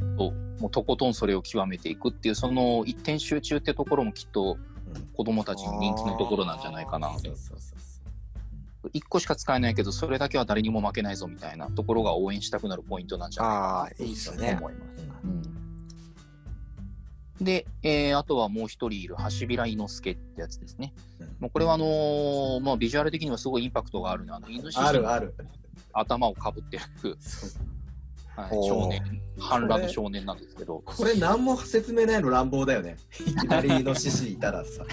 [0.00, 4.58] もうとことんそれを極めていくっていう、その一点集中ってところもきっと
[4.94, 7.22] うん子供たちに人気のところなんじゃないかなとそう。
[7.22, 7.76] そうそうそ
[8.84, 8.88] う。
[8.88, 14.30] 1個しか使えないけど、それだけは誰にも負けないぞみたいなところが応援したくなるポイントなんじゃないかなああ、いいです。
[14.30, 15.00] 思います。
[17.40, 20.92] で、えーあとはもう一人いる橋平伊之助ってやつですね。
[21.20, 25.34] うんもうこれはあのーまあ、ビジュアル的にはすごいインパクトがあるのは、あのイノシシのあるある。
[25.92, 26.82] 頭をかぶってる、
[28.42, 28.68] はい。
[28.68, 32.96] 少年、反乱の少年なんですけど、これ何も説明ないの乱暴だよね。
[33.26, 34.84] いきなりイノシシいたらさ。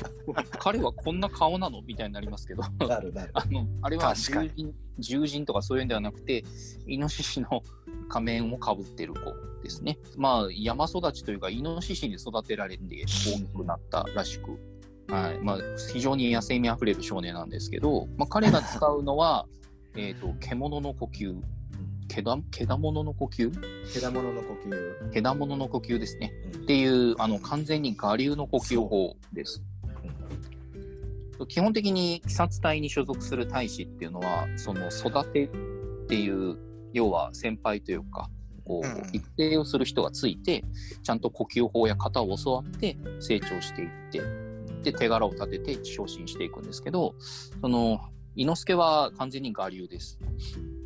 [0.59, 3.31] 彼はこんな顔なのみたいになりますけど、なるなる。
[3.33, 6.43] あのあれは獣人獣人とかそういうんではなくて、
[6.87, 7.63] イノシシの
[8.09, 9.19] 仮面をかぶってる子
[9.63, 9.97] ですね。
[10.15, 14.51] まあ、山育ちというか、イノシシに育てられて大きくなったらしく、
[15.11, 15.39] はい。
[15.39, 15.57] まあ、
[15.93, 19.45] 非常に野生味あふれる少年なんですけど、まあ、彼が使うのは、
[19.95, 21.35] えーと獣の呼吸、
[22.07, 23.51] けだけだものの呼吸？
[23.93, 25.09] けだものの呼吸。
[25.11, 26.33] けだものの呼吸ですね。
[26.51, 29.63] うんっていう、あの、完全に我流の呼吸法です。
[31.47, 35.49] 基本的に鬼殺隊に所属する大使っていうのは、その育てっ
[36.07, 36.57] ていう、
[36.91, 38.29] 要は先輩というか、
[38.65, 40.65] こうんう、一定をする人がついて、
[41.03, 44.21] ちゃんと呼吸法や型を教わって成長していって、
[44.83, 47.15] で、手柄を立てて昇進していくんですけど、
[47.61, 48.01] その、
[48.35, 50.19] 伊之助は完全に我流です。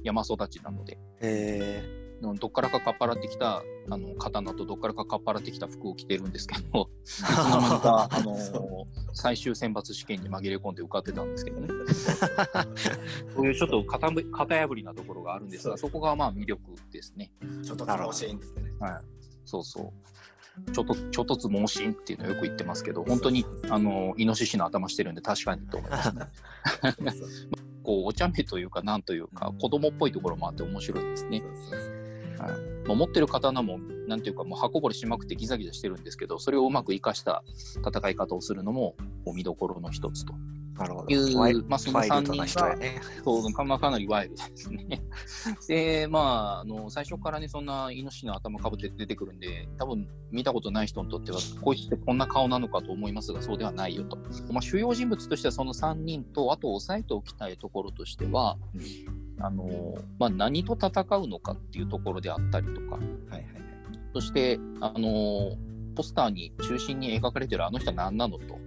[0.04, 0.98] 山育ちなので。
[1.22, 11.68] へのどっからかかっぱらってきたあの刀とどっからかかっぱらってきた服を着てるんですけど、 いつの間にか、あのそ最終選抜試験に紛れ込んで受かってたんですけどね。
[13.36, 16.62] そういうちょっと型ぶ型破りなところがあるんですが、そそこがまあ魅力
[16.92, 17.32] ですね。
[17.64, 18.72] ちょっと楽しいんですってね。
[19.46, 20.72] そうそう。
[20.72, 26.22] ちょっと、ちょっとつ盲信っていうのをよく言ってますけど、本当に、あの、イノシシの頭してるんで確かにと思いますね。
[27.84, 31.42] こう、お茶目というか、なんというか、子供っぽいところもあって面白いですね。
[32.88, 37.44] まあ、持ってる刀も、なんていうか、もう箱ぼれしまくってギザギザしてるんですけど、それをうまく生かした
[37.86, 40.34] 戦い方をするのも、こう見どころの一つと
[40.78, 41.10] なるほど。
[41.10, 43.02] いうまあ、そのワイ3ルドな人が、ね。
[43.24, 45.02] そうかまあかなりワイルドですね。
[45.68, 54.18] で、まあ、あの最初からね、そんなイノシシの頭かぶって出てくるんで、多分見たことない人にとっては、こいつってこんな顔なのかと思いますが、そうではないよと。
[54.52, 58.58] まあ、主要人物としてはその3人と、あと押さえておきたいところとしては、
[59.40, 63.44] あのまあ、何と戦うのかっていうところであったりとか、はいはいはい。
[64.14, 65.58] そして、あの
[65.92, 68.60] ポスターに中心に描かれてるあの人は何なのと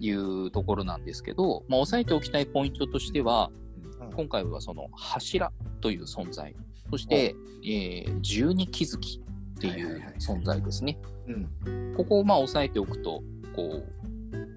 [0.00, 3.68] いうところなんですけど、まあ、押さえておきたいポイントとしては、うん
[4.14, 6.54] 今回はその柱という存在、
[6.90, 9.20] そして、えー十二気づき
[9.58, 10.98] っていう存在ですね。
[11.26, 11.94] うん。
[11.96, 13.22] ここをまあ押さえておくと、
[13.54, 13.98] こう、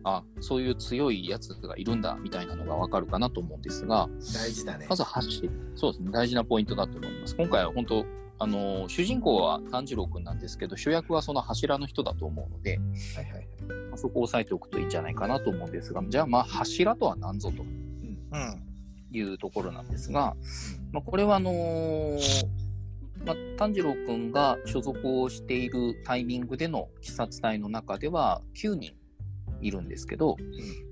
[0.04, 4.96] あ、そういう強いやつがいるんだみたいなのがわかるかなと思うんですが、大事だねま。
[4.96, 5.52] ず走る。
[5.76, 6.12] そうですね。
[6.12, 7.36] 大事なポイントだと思います。
[7.36, 8.06] 今回は本当、
[8.42, 12.80] あの、主人公は炭治郎くんなんですけど、主役はその柱の人だと思うので、
[13.16, 13.48] はいはい
[13.96, 17.64] そこを押さえておくといいんじゃないかなと思うんですが、じゃあまあ柱とは何ぞと。
[19.14, 20.36] いうところなんですが、
[20.94, 22.46] まあ、これはあのー
[23.26, 28.94] まあ、炭治郎くんが所属をしているタイミングでの鬼殺隊の中では9人
[29.62, 30.38] いるんですけど、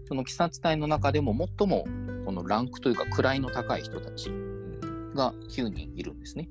[0.05, 1.85] その鬼殺隊の中でも最も
[2.25, 4.59] このランクというか位の高い人たちうん。
[5.15, 6.49] が9人いるんですね。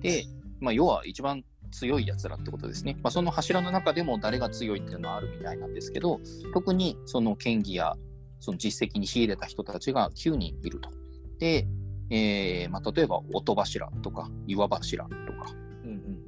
[0.00, 0.24] で、
[0.60, 2.96] まあ、要は一番強いやつらってことですね。
[3.02, 6.20] まあ、その柱の中でも誰が強いっていうのはあるみたいなんですけど、
[6.54, 7.94] 特にその権技や
[8.40, 10.90] その実績に仕入れた人たちが9人いると。
[11.38, 11.66] で、
[12.10, 15.52] えーまあ、例えば音柱とか岩柱とか
[15.84, 16.22] うんうん。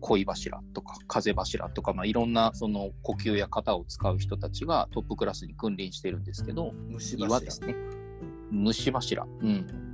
[0.00, 7.74] 恋柱とか風柱とか、まあ、いろんなその呼吸や型を使う人たちがトップクラスに君臨してるんですけど、虫岩ですね。
[8.50, 9.24] 虫柱。
[9.24, 9.93] うん。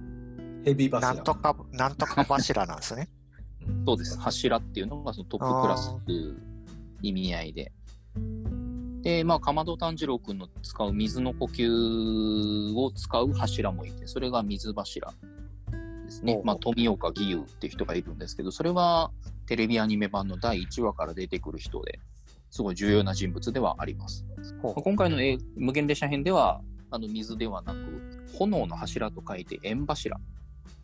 [0.65, 1.15] ヘビ柱。
[1.15, 3.09] なんとか、なんとか柱なんですね。
[3.87, 4.19] そうです。
[4.19, 6.37] 柱っていうのがそのトップクラスっていう
[7.03, 7.73] 意味合いで。
[9.03, 15.13] で、まあ、かまど炭治郎くんの使う水の呼吸を使う柱もいて、それが水柱
[16.11, 19.11] ですねまあ、富岡義勇っていう人がいるんですけど、それは
[19.47, 22.01] テレビアニメ版の第1話から出てくる人で、
[22.51, 24.27] すごい重要な人物ではあります。
[24.61, 30.21] ほう今回のえー無限列車編では、あの水ではなく、炎の柱と書いて縁柱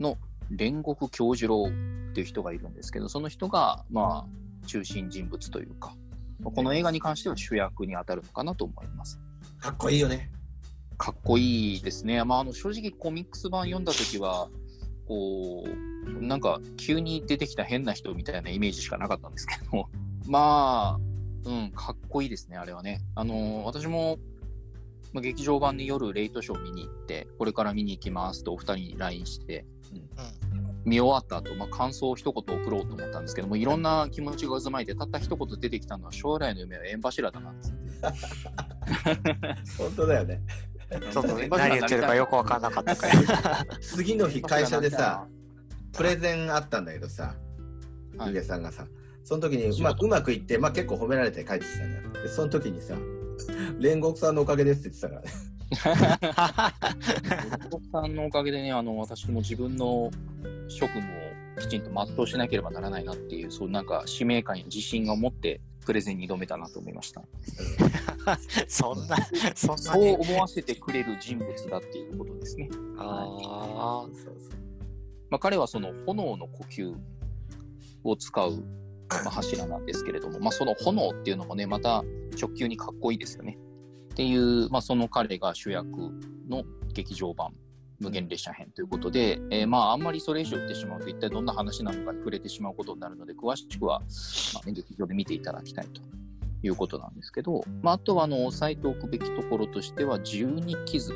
[0.01, 0.19] の
[0.55, 5.95] 煉獄教授郎っていう人がいるんですけど、その人が、まあ、中心人物というか、
[6.43, 9.19] この映画に関しては主役に当たるのかなと思います。
[9.59, 10.31] かっこいいよね。
[10.99, 12.23] かっこいいですね。
[12.25, 14.49] まあ、あの正直コミックス版読んだ時は、
[15.07, 19.89] こう、なんか急に出てきた変な人みたいなイメージしかなかったんですけど、
[20.27, 21.01] まあ、
[21.45, 23.01] うん、かっこいいですね、あれはね。
[23.15, 24.19] あの、私も、
[25.16, 29.64] まあ、劇場版に夜レイトショー見に行って、これから見に行きますとお二人に LINE して、
[30.85, 37.70] 見終わった後、まあ、感想を一言送ろうと思ったんですけども、いろんな気持ちが渦巻いて、たった一言出てきたのは将来の夢は縁柱だなって。
[39.79, 40.42] 本当だよね。
[41.11, 43.66] ちょっと縁 何言ってるかよくわかんなかったから。
[43.81, 45.26] 次の日会社でさ、
[45.94, 47.35] プレゼンあったんだけどさ、
[48.18, 48.87] はい井出さんがさ、
[49.24, 52.22] その時にうまうまくいって、まあ結構褒められて帰ってきたんだよ。
[52.22, 52.96] で、その時にさ、
[53.79, 55.31] 煉獄さんのおかげですって言ってたからね。
[57.71, 60.11] 僕さんのおかげでね、あの、私も自分の
[60.69, 61.07] 職務
[61.57, 67.23] をきちんと全うしなければならないなっていう、そうなんか使命感や自信を持ってプレゼンに挑めたなと思いました。
[68.69, 69.17] そんな、
[69.55, 70.17] そんなそうに。
[70.17, 72.69] 思わせてくれる人物だっていうことですね。
[72.99, 74.37] あそうそう
[75.29, 76.95] まあ、彼はその炎の呼吸
[78.05, 78.63] を使う、
[79.11, 82.05] まあ、柱なんですけれども、まあ、その炎っていうのもね、また
[82.40, 83.59] 直球にかっこいいですよね。
[84.12, 85.88] っていう、まあ、その彼が主役
[86.49, 87.53] の劇場版、
[88.01, 94.01] 無限列車編ということで、えーまあ、あんまりそれ以上言ってしまうと、一体どんな話なのかに触れてしまうことになるので、詳しくは、
[94.55, 96.01] まあ、劇場で見ていただきたいと
[96.62, 101.12] いうことなんですけど、まあ、あとは、あの、押さえておくべきところとしては、十二気づ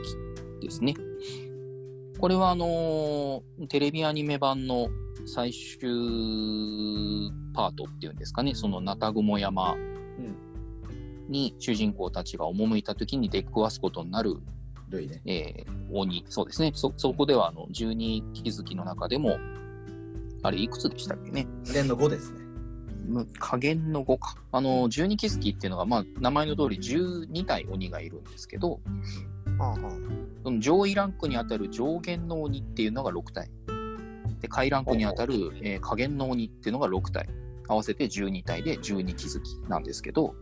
[0.60, 0.94] きですね。
[2.20, 4.88] これはあのーテレビアニメ版の
[5.24, 5.88] 最終
[7.54, 9.74] パートっていうんですかね、そのナタグモ山
[11.30, 14.36] に主人公たちが赴いた時に出くわすことになる、
[14.90, 15.22] ね。
[15.24, 19.38] えー鬼、そうですね、そそこではあの十二気づきの中でも、
[20.42, 22.40] あれいくつでしたっけね、連の5ですね。
[23.06, 24.36] む加減の5か。
[24.52, 28.80] あの、十二気づきっていうのが、まあ、名前の通り12体鬼がいるんですけど、
[29.58, 29.74] あ。
[29.74, 33.50] うんうんその上位ランクにあたる上限の鬼っていうのが6体。
[34.40, 37.28] で、下位ランクにあたる、えー下限の鬼っていうのが6体
[37.70, 40.34] 合わせて12体で12気づきなんですけど、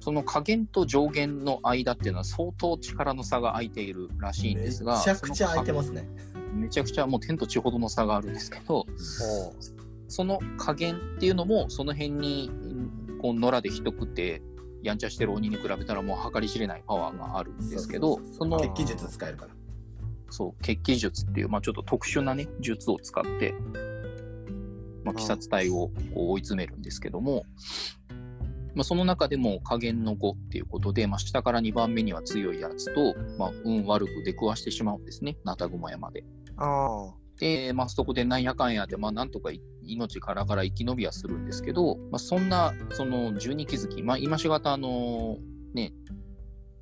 [0.00, 6.08] その下限と上限の間っていうのは相当力の差が空いているらしいんですが、めちゃくちゃ空いてますね。
[6.52, 8.84] めちゃくちゃもう天と地ほどの差があるんですけど、
[10.08, 12.50] その加減っていうのも、その辺に、
[13.20, 14.42] こう、野良で人食って、
[14.82, 19.54] やんちゃしてる鬼に比べたらもう計り知れないパワーがあるんですけど、その、血気術使えるから。
[20.28, 23.54] そう、血気術っていう、まあちょっと特殊なね、術を使って、
[25.04, 27.44] まあ、鬼殺隊をこう追い詰めるんですけども、
[28.74, 36.24] まあ、その中でも加減の5っていうことで、まあ、下から2番目には強いやつと、まあ、運悪く出くわしてしまうんですね、ナタグマ山で。
[36.56, 45.38] あで、まあ、そこでなんやかんやで、まあ、なんとかい命からから生き延びはするんですけど、まあ、そんな、その12気づき、まあ、今しがた、あの
[45.74, 45.92] ね、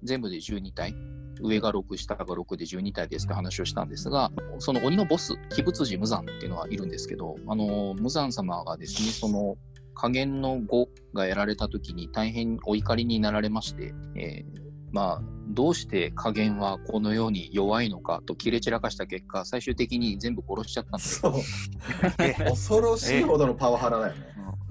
[0.03, 0.95] 全部で12体、
[1.43, 9.57] 上が6、下が6で12体ですって話をしたんですが、その鬼のボス、鬼仏寺無惨っていうのはいるんですけど、あの、無惨様がですね、その、
[9.95, 14.61] 加減の5がやられた時に大変お怒りになられまして、えー
[14.93, 21.35] まあ、どうして加減はこのように弱いのかと切れ散らかした結果、最終的に全部殺しちゃったんですよ。
[22.51, 24.27] 恐ろしいほどのパワハラだよね。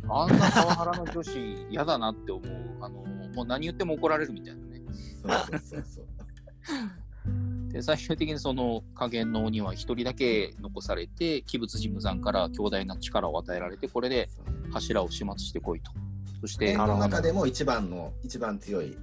[0.10, 2.78] あんなパワハラの女子嫌だなって思う。
[2.82, 3.04] あの、
[3.36, 4.82] もう何言っても怒られるみたいなね。
[5.22, 6.08] そうそうそうそう。
[7.70, 14.30] で、最終的にその加減の鬼は一人だけ残されて、鬼仏寺無惨から強大な力を与えられて、これで
[14.72, 15.92] 柱を始末してこいと。
[16.42, 18.98] そして、この中でも一番の、一番強い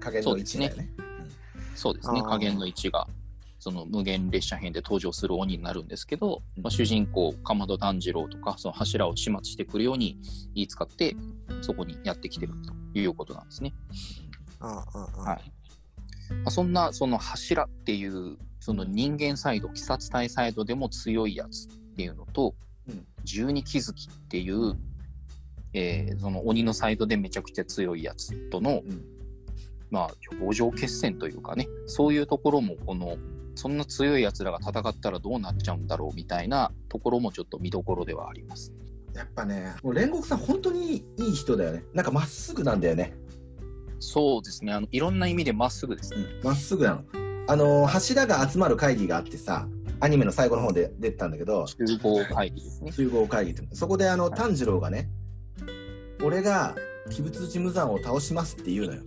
[0.00, 0.88] 加減の1だよね。
[1.74, 2.28] そうですね、あー。
[2.30, 3.06] 加減の1が、
[3.58, 10.18] その無限列車編で登場する鬼になるんですけど、まあ、主人公、かまど炭治郎とか、その柱を始末してくるように
[10.54, 11.14] 言い使って、
[11.60, 12.54] そこにやってきてる
[12.92, 13.74] ということなんですね。
[14.60, 15.61] ああはい
[16.44, 22.54] まあ、そんな、その柱っていう、その人間サイド、鬼殺隊サイドでも強いやつっていうのと、
[22.88, 24.74] うん十二気づきっていう、
[25.74, 29.04] えーその鬼のサイドでめちゃくちゃ強いやつとの、うん
[29.92, 33.18] まあ、表情決戦というかね、そういうところも、この、
[33.54, 38.72] そんな強いやつらが戦ったらどうなっちゃうんだろうみたいなところもちょっと見どころではあります。
[39.14, 41.84] やっぱね、もう煉獄さん、本当にいい人だよね。
[41.92, 43.14] なんかまっすぐなんだよね。
[44.02, 46.26] そうですね、あのいろんな意味でまっすぐですね。
[46.42, 47.04] まっすぐなの。
[47.46, 49.68] あのー柱が集まる会議があってさ、
[50.00, 52.90] アニメの最後の方で出てたんだけど、集合会議ですね。
[52.90, 55.08] 集合会議ってそこであのはい炭治郎がね、
[56.24, 56.74] 俺が
[57.06, 59.02] 鬼仏寺無惨を倒しますって言うのよ。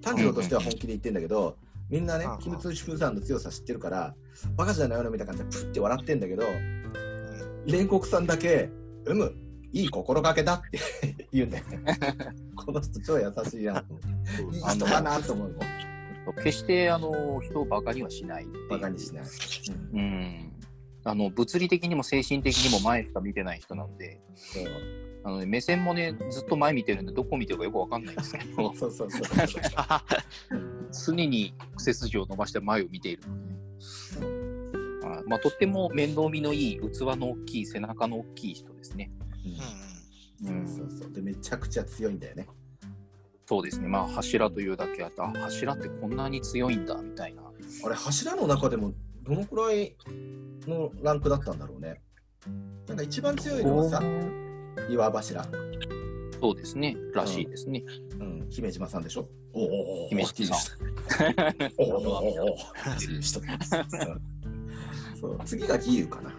[0.00, 1.58] 炭治郎としては本気で言ってんだけど、
[1.90, 4.14] みんなね鬼仏寺無惨の強さ知ってるから、
[4.56, 6.44] バカじゃないのみたいな感じでプッて笑ってんだけど、
[7.66, 8.70] 煉獄さんだけ、
[9.04, 9.34] うむ、
[9.76, 10.78] いい心がけだって
[11.32, 11.84] 言うんだよね。
[12.56, 14.56] この人超優しいなと思って。
[14.56, 16.36] いい人だなと思うもん。
[16.42, 19.24] 決してあの人をバカにはしないっていうバカにしない。
[19.92, 20.52] うん。
[21.04, 24.20] あの物理的にも精神的にも前しか見てない人なので、
[25.22, 29.22] あのね、目線もね、ずっと前見てるんで、どこ見てるかよくわかんないんですけど、そうそうそう。
[31.06, 33.46] 常に背筋を伸ばして前を見ているの
[35.00, 39.10] で、はいまあ、とっても面倒見のいい、器の大きい、背中の大きい人ですね。
[40.42, 41.12] うんうんそうそう。
[41.12, 42.46] で、めちゃくちゃ強いんだよね。
[43.46, 47.42] そうですね、まあ、柱というだけあって、あ、柱ってこんなに強いんだ、みたいな。
[47.42, 49.96] あれ、柱の中でもどのくらい
[50.66, 52.02] のランクだったんだろうね。
[52.88, 54.02] なんか一番強いのはさ、
[54.90, 55.46] 岩柱。
[56.40, 57.84] そうですね、らしいですね。
[58.18, 59.28] うん、姫島さんでしょ？
[59.52, 60.78] おおおお姫島さん。
[61.78, 62.58] おおおお
[65.20, 66.34] そう次が義勇かな。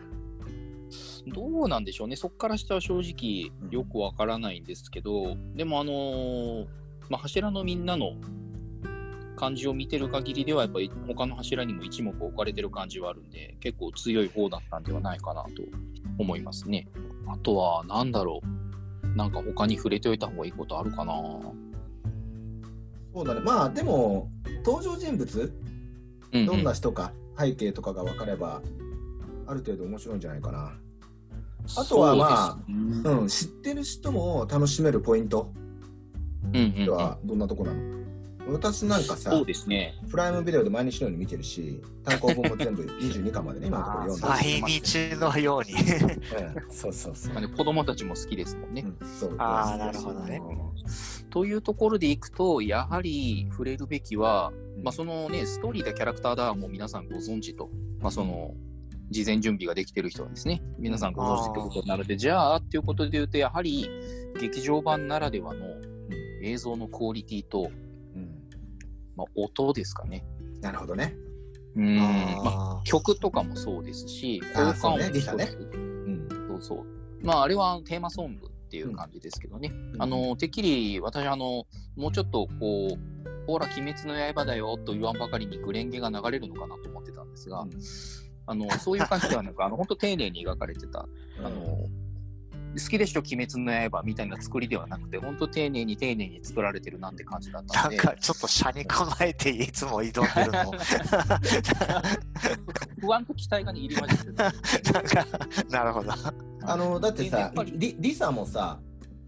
[1.33, 6.67] どうなんでしょうね、そこから下は正直よくわからないんですけど、でもあのー
[7.09, 8.13] まあ、柱のみんなの
[9.35, 15.49] 感じを見てる限りでは、やっぱり他の柱にも一目置かれてる感じはあるんで、結構強い方だったんではないかなと
[16.17, 16.87] 思いますね。
[17.27, 18.41] あとは、なんだろ
[19.03, 21.13] う、なんか他に触れておいた方がいいことあるかな。
[23.13, 23.41] そうだね。
[23.41, 24.29] まあ、でも、
[24.65, 25.53] 登場人物、
[26.33, 28.61] うん、どんな人か、背景とかが分かれば、
[29.45, 30.77] ある程度面白いんじゃないかな。
[31.75, 33.01] あとはまあね。
[33.03, 35.51] うん、知ってる人も楽しめるポイント。
[36.43, 36.95] うんうんうん。
[36.95, 37.97] はどんなとこなの、
[38.49, 39.95] 私なんかさそう、ですね。
[40.09, 45.73] プライムビデオで毎日のように見てるし、単行本も全部 22巻までね、今のところ読ん毎で日のように。
[45.73, 47.33] うんそうそうそう。
[47.33, 48.85] まあね子供たちも好きですもんね。
[49.01, 49.35] うんそう。
[49.37, 50.41] あーなるほどね。
[51.29, 54.83] というところでいくと、やはり触れるべきは、うん。
[54.83, 58.53] まあ、そのね、ストーリーだキャラクターだもう皆さんご存知と、まあ、その、
[59.09, 63.89] 事前準備ができてる人はですね、皆さんご存知ってことになるので、じゃあ、っていうことで言うと、やはり、
[64.39, 65.65] 劇場版ならではの
[66.43, 67.71] 映像のクオリティと、
[68.15, 68.29] うん。
[69.15, 70.25] まあ、音ですかね。
[70.61, 71.15] なるほどね。
[71.75, 75.57] うん、まあ、あ曲とかもそうですし、効果音もそうです。
[75.73, 76.27] うん。
[76.49, 76.85] そうそう。
[77.25, 79.71] まあ、あれはテーマソングっていう感じですけどね。
[79.93, 80.01] うん。
[80.01, 87.71] あの、てっきり私、あの、もうちょっとこう、ほら、鬼滅の刃だよと言わんばかりにグレンゲが流れるのかなと思ってたんですが、うん
[88.47, 91.07] あの、 そういう感じではなく、あの、本当丁寧に描かれてた、
[91.43, 91.87] あの、
[92.77, 100.71] 好きでしょ、鬼滅の刃みたいな作りではなくて、本当丁寧に丁寧に作られてるなって感じだったなんんで、かちょっと車に構えていつも挑んでるの。
[103.01, 104.43] 不安と期待がね、入り混じってた。
[104.43, 104.53] なん
[105.03, 105.25] か、
[105.69, 106.11] なるほど。
[106.67, 108.79] あのだってやさリリサもさ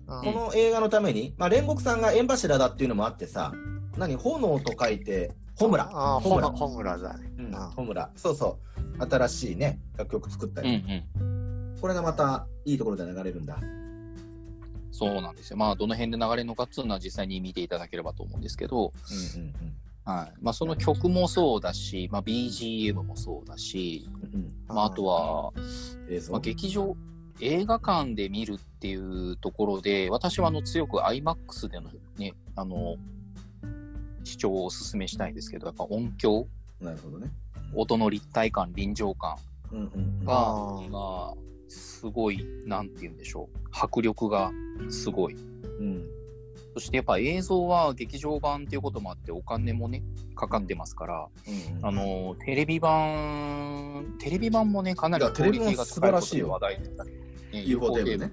[0.08, 3.54] うんこの映画のために、まあ、煉獄さんが縁柱だっていうのもあってさ
[3.98, 5.84] 何炎と書いてホムラ。
[5.86, 6.50] ホムラ。
[6.50, 7.30] ホムラ、だね。
[7.76, 8.10] ホムラ。
[8.16, 8.58] そうそ
[8.98, 9.06] う。
[9.06, 11.76] 新しいね楽曲作ったうんうり、ん。
[11.82, 13.58] これがまたいいところで流れるんだ。
[14.92, 15.58] そうなんですよ。
[15.58, 18.92] まあ、どの辺で流れるのかっていうのは実際に見ていただければと思うんですけど、
[19.36, 19.54] うんうん
[20.06, 20.34] はい。
[20.42, 24.10] まあ、その曲もそうだし、まあ、BGM もそうだし、
[24.68, 25.52] まあ、あとは、
[26.32, 26.96] まあ、劇場、
[27.42, 32.96] 映画館で見るっていうところで、私はあの強く IMAX でのね、あの、
[34.24, 36.48] 視聴をお勧めしたいんですけど、やっぱ音響、
[36.82, 37.32] なるほどね。
[37.74, 39.36] 音の立体感、臨場感
[39.72, 40.26] うんうんうん。
[40.26, 41.34] まあ、
[41.68, 44.52] すごい、なんて言うんでしょう、迫力が
[44.90, 45.36] すごい。
[45.36, 46.06] うん。
[46.74, 50.04] そしてやっぱ映像は劇場版っていうこともあって、お金もね、
[50.36, 57.64] かかってますから、うんうんあの、テレビ版、テレビ版もね、かなりクオリティが高晴らしい話題になったり、ね。
[57.66, 58.32] UFO テーブ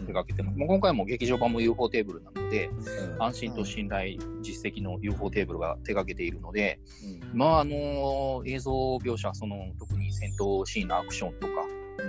[0.00, 0.58] ルねっていうことが手掛けてます。
[0.58, 6.80] もう今回も劇場版も UFO テーブルなので、うん安心と信頼、実績の UFO テーブルが手掛けているので、
[7.32, 11.52] うんまあ、あの、映像描写、その、特に戦闘シーンのアクションとか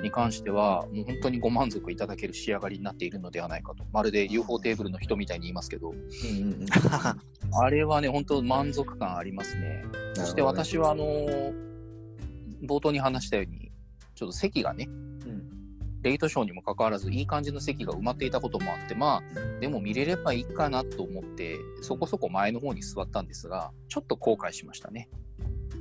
[0.01, 3.85] に関しては、もう本当にご満足いただける仕上がりになっているのではないかと。
[3.91, 6.65] まるで UFO テーブルの人みたいに言いますけど、うん
[7.57, 9.83] あれはね、本当満足感ありますね。
[10.13, 11.05] そして私は、あの
[12.63, 13.71] 冒頭に話したように、
[14.15, 15.14] ちょっと席がね、うん
[16.05, 25.09] レイトショーにもかかわらず、いい感じの席が埋まっていたこともあって、まあ、でも見れればいいかなと思って、そこそこ前の方に座ったんですが、ちょっと後悔しましたね。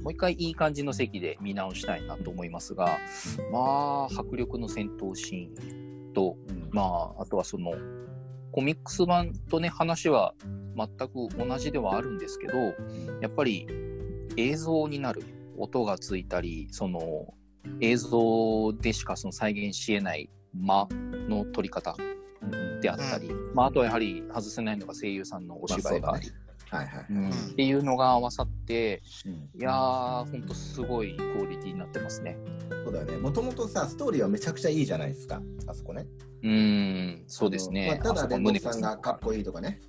[0.02, 2.98] もう一回いい感じの席で見直したいなと思いますが、
[3.52, 7.74] まあ、迫力の戦闘シーンと、うんまあ、あとはその、
[8.50, 10.34] コミックス版とね、話は
[10.74, 12.56] 全く同じではあるんですけど、
[13.20, 13.66] やっぱり
[14.38, 15.22] 映像になる
[15.58, 17.34] 音がついたり、その
[17.80, 20.88] 映像でしかその再現し得ない間
[21.28, 21.96] の取り方
[22.42, 26.30] うんであったり、まあ、あとはやはり外せないのが声優さんのお芝居があり、
[26.70, 27.30] はいはい、うん。
[27.30, 29.32] っていうのが合わさって、うん。
[29.32, 32.36] いやー、ほんとすごいクオリティになってますね。
[32.84, 33.16] そうだよね。
[33.16, 35.40] もともとさストーリーはめちゃくちゃいいじゃないですか。
[35.66, 36.06] あそこね。
[36.42, 37.88] うーん、そうですね。
[37.88, 39.80] まあ、ただあそこ煉獄さんがかっこいいとかね。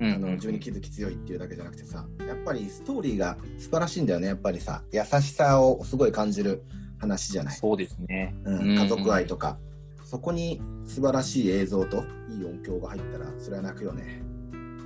[0.00, 4.26] うんあの自分に気づき強いっていうだけじゃなくてさやっぱりストーリーが素晴らしいんだよね。
[4.26, 6.64] やっぱりさ優しさをすごい感じる
[7.04, 8.34] 話じゃない、そうですね。
[8.44, 9.58] うん、家族愛とか、
[10.04, 14.22] そこに素晴らしい映像といい音響が入ったらそれは泣くよね。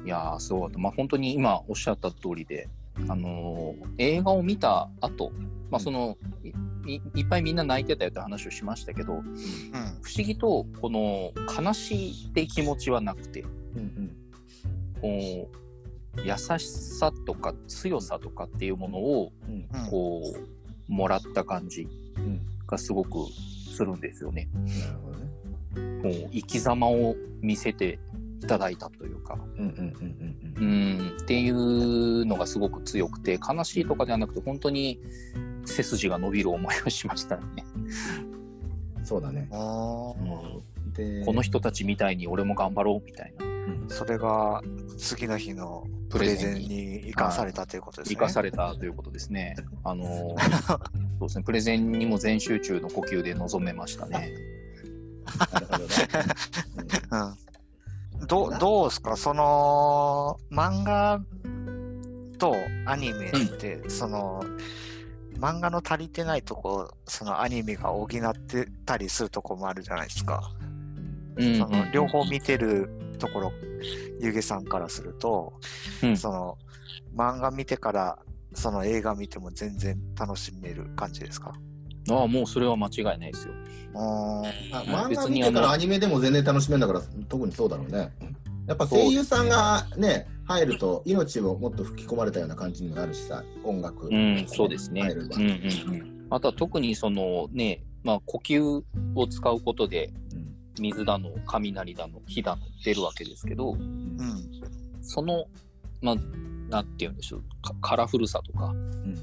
[0.04, 0.78] いやー、そう。
[0.78, 2.68] まあ、本当に今おっしゃった通りで、
[3.08, 5.32] あのー映画を見た後、
[5.70, 9.22] まあ、その、いいいっぱいみんな泣いてたよって話をしましたけど、うん。
[10.00, 13.44] 不思議と、この、悲しいって気持ちはなくて、
[13.76, 14.16] うん
[15.00, 19.54] こう、優しさとか強さとかっていうものを、うん。
[19.54, 20.22] うんこ
[20.88, 21.82] う、もらった感じ。
[21.82, 22.07] うん
[22.66, 23.26] がすごく
[23.74, 24.48] するんですよね。
[24.54, 25.28] うんなるほどね
[26.02, 27.98] こう、生き様を見せて
[28.40, 35.00] いただいたというか、うんうんうんううんん、っていうのがすごく強くて、悲しいとかではなくて、本当に
[35.64, 37.42] 背筋が伸びる思いをしましたね。
[37.76, 40.60] うんそうだね、あー
[40.92, 43.46] でこの人たちみたいに俺も頑張ろうみたいな。
[43.46, 44.62] うんそれが
[44.98, 48.16] 次の日のプレゼンに生かされたということですね。
[48.16, 49.56] 生かされたということですね。
[49.82, 50.80] あのー
[51.18, 54.32] そうですね、プレゼンにも全集中の呼吸で臨めましたね。
[55.50, 55.94] なるほどね、
[58.20, 58.26] うん。
[58.26, 58.84] どう、ど。
[58.84, 59.16] うですか？
[59.16, 61.20] その、漫画
[62.38, 62.54] と
[62.86, 64.42] アニメって、その、
[65.38, 70.50] 漫画の足りてないとこ、そのアニメが補ってたりするとこもあるじゃないですか。
[71.36, 73.52] うんその両方見てるところ、
[74.20, 75.52] ゆげさんからすると、
[76.02, 76.16] うん。
[76.16, 76.58] その、
[77.14, 78.18] 漫画見てから、
[78.58, 81.54] その映画見ても全然楽しめる感じですか？
[82.10, 83.54] ああ、もうそれは間違いないですよ。
[83.94, 88.12] あうん漫画見てからアニメでも全然楽しめるんだから特にそうだろうね
[88.66, 95.02] やっぱ声優さんがね入ると命をもっと吹き込まれたような感じにもなるしさ音楽うん、そうですね。
[95.02, 96.26] 入るわうんうんうん。
[96.30, 98.82] あとは特にそのね、まあ呼吸
[99.14, 100.48] を使うことで、うん
[100.80, 104.48] 水だの、雷だの、火だの出るわけですけど、うん。
[105.02, 105.46] その、
[106.00, 106.16] まあ、
[106.68, 109.18] なんて言うんでしょう、かカラフルさとか、うん。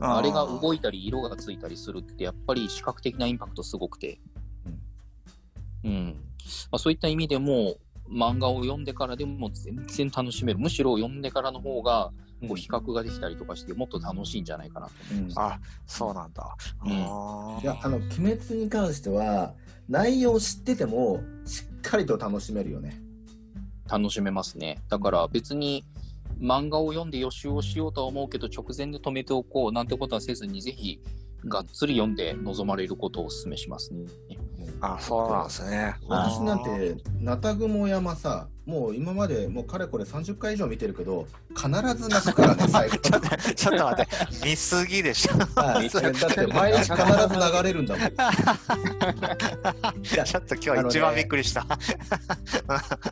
[0.00, 4.18] あれが動いいたり色がついたりするって、やっぱり視覚的なインパクトすごくて、
[5.84, 6.16] うん。
[6.70, 7.76] まあ、そういった意味でも、
[8.10, 10.58] 漫画を読んでからでも全然楽しめる。
[10.58, 12.10] むしろ読んでからの方が、
[12.40, 15.34] こう比較ができたりとかして、もっと楽しいんじゃないかなと思います。
[15.38, 16.56] あ、そうなんだ。
[16.84, 16.90] うん。
[16.92, 16.94] い
[17.66, 18.06] や、あの、鬼
[18.36, 19.54] 滅に関しては、
[19.88, 23.00] 内容知ってても、しっかりと楽しめるよね。
[23.88, 24.80] 楽しめますね。
[24.88, 25.84] だから別に
[26.40, 31.00] 漫画を読んで予習をしようとは思うけど、直前で止めておこうなんてことはせずに、ぜひ
[31.44, 34.06] がっつり読んで臨まれることをお勧めしますね。
[34.80, 35.94] あ、そうなんですね。
[36.08, 42.96] 私なんて、なたぐも山さ、もう今までもうかれこれ30回以上見てるけど、必ず泣くからね、 最後。
[42.98, 44.12] ちょっと、ちょっと待って、
[44.46, 45.32] 見すぎでしょ。
[45.60, 46.98] はい、だって毎日必ず
[47.34, 48.06] 流れるんだもん。
[48.06, 48.10] い
[50.16, 51.66] やちょっと今日一番びっくりした。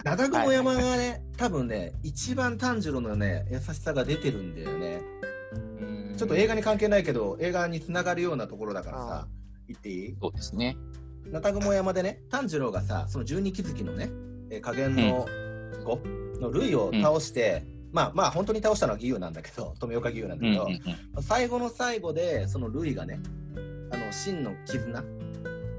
[0.05, 5.03] なたぐも山がね、多分ね、一番炭治郎のね、優しさが出てるんだよね。
[6.17, 9.29] ちょっと映画に関係ないけど、映画につながるようなところだからさ、
[9.69, 10.17] 言っていい？
[10.21, 10.77] そうですね。
[11.33, 14.11] なたぐも山でね、炭治郎がさ、その十二気づきのね、
[14.51, 15.27] えー加減の
[15.85, 16.01] 子
[16.41, 23.21] の類を倒して、まあまあ本当に倒したのは義勇なんだけど、富岡義勇なんだけど、うんうんうん最後の最後で、そのルイがね、
[23.91, 25.05] あの真の絆、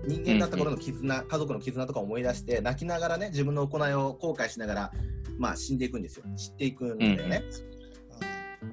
[0.06, 4.92] 人間だった頃の絆、家族の絆とか思い出して、泣きながらね、自分の行いを後悔しながら、
[5.38, 6.26] まあ死んでいくんですよ。
[6.36, 7.44] 知っていくんだよね。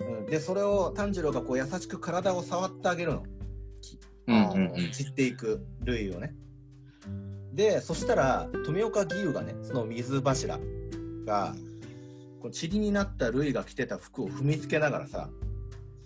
[0.00, 3.22] うんで、それを炭治郎がこう優しく体を触ってあげるの。
[4.26, 6.34] うんうんうん散っていくルイをね。
[7.56, 10.58] で、そしたら、富岡義勇がね、その水柱
[11.24, 11.54] が、
[12.42, 15.30] こう塵になったルイが着てた服を踏みつけながらさ、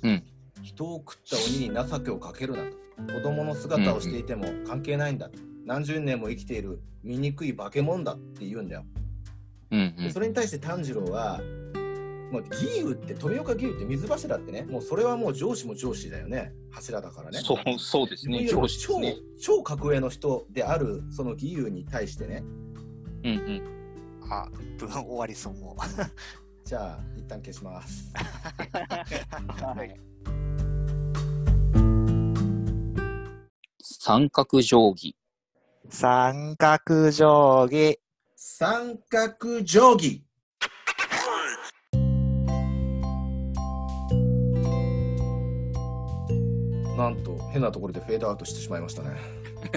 [0.03, 0.23] うん
[0.63, 3.15] 人を食った鬼に情けをかけるなと。
[3.15, 5.31] 子供の姿をしていても関係ないんだ。
[5.65, 8.85] 何十年も生きている醜い化け物だって言うんだよ。
[9.71, 11.41] うんうんでそれに対して炭治郎は、
[12.31, 18.47] まあ、義勇って富岡義勇って水柱ってねもうそれはもう上司も上司だよね柱だからねそうそうですね。
[18.47, 19.17] 上司ですね。
[19.41, 22.43] 超超格上の人であるその義勇に対してね
[23.25, 23.63] うんうん。
[24.31, 25.83] あ、分終わりそうもう。
[26.65, 29.95] じゃあ一旦消しますはい
[34.03, 35.15] 三角定規。
[35.91, 38.01] 三角定規。
[38.35, 40.25] 三角定規
[47.01, 49.17] なんと変なところでフェードアウトしてしまいましたね。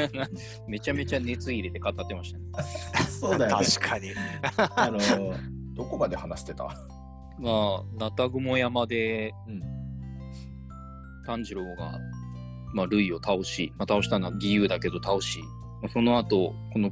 [0.68, 2.46] めちゃめちゃ熱入れて語ってましたね。
[3.08, 3.66] そうだよね。
[3.66, 4.10] 確かに。
[4.76, 5.00] あの
[5.74, 6.66] どこまで話してた？
[7.40, 9.64] まあ、ナタグモ山で、うん。
[11.26, 11.98] 炭治郎が、
[12.74, 15.40] まあ、ルイを倒し、まあ、倒したのは義勇だけど倒し、
[15.82, 16.92] まあ、その後、この、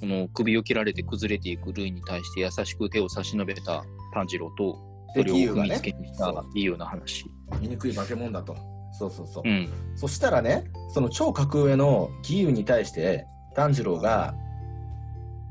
[0.00, 4.78] この首を切られて崩れていくルイに対して優しく手を差し伸べた炭治郎と、
[5.14, 7.26] それを踏みつけにした義勇の話。
[7.60, 9.68] 醜い化け物だとそうそうそう、うん。
[9.96, 14.34] そしたらね、その超格上の義勇に対して炭治郎が、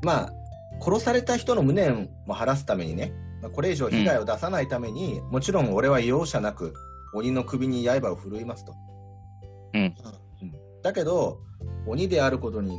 [0.02, 0.32] まあ、
[0.80, 6.74] 殺された人の無念も晴らすためにね、まあ、これ以上被害を出さないために、もちろん俺は容赦なく
[7.14, 8.74] 鬼の首に刃を振るいますと。
[9.74, 9.94] うんうん
[10.82, 11.38] だけど、
[11.86, 12.76] 鬼であることに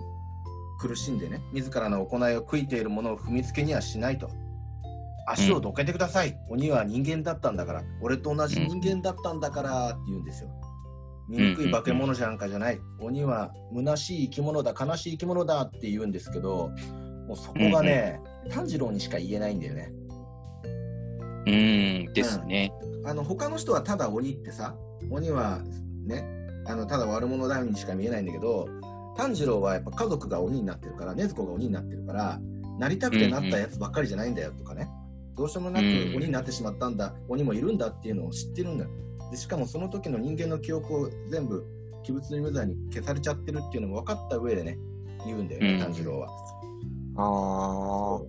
[0.80, 4.30] 苦しんでね、自らの行いを悔いている者を踏みつけにはしないと。
[5.28, 10.50] 足をどけてください、鬼は人間だったんだから、俺と同じ人間だったんだからって言うんですよ。
[11.30, 12.80] 醜い化け物じゃんかじゃない。
[13.00, 16.72] 鬼は虚しい生き物だ、悲しい生き物だって言うんですけど、
[17.28, 18.20] もうそこがね、
[18.50, 19.92] 炭治郎にしか言えないんだよね。
[21.46, 21.52] う
[22.10, 22.72] ん、ですね。
[23.06, 24.76] あの他の人はただ鬼ってさ、
[25.10, 25.62] 鬼は
[26.06, 26.26] ね、
[26.66, 28.68] あのただ悪者だようにしか見えないんだけど、
[29.16, 32.40] 炭治郎はやっぱ家族が鬼になってるから、禰豆子が鬼になってるから、
[32.80, 34.90] なりたくてなったやつばっかりじゃないんだよとかね、
[35.36, 38.90] どうしようもなくうん鬼になってしまったんだ、鬼もいるんだっていうのを知ってるんだよ。
[39.32, 41.66] でしかもその時の人間の記憶を全部
[42.08, 44.78] 鬼物に無罪に消されちゃってるっていうのも分かった上でね、
[45.26, 46.30] 言うんだよね、うん炭治郎は。
[47.16, 48.22] あ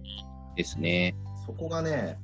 [0.56, 1.14] ですね。
[1.46, 2.18] そこがね、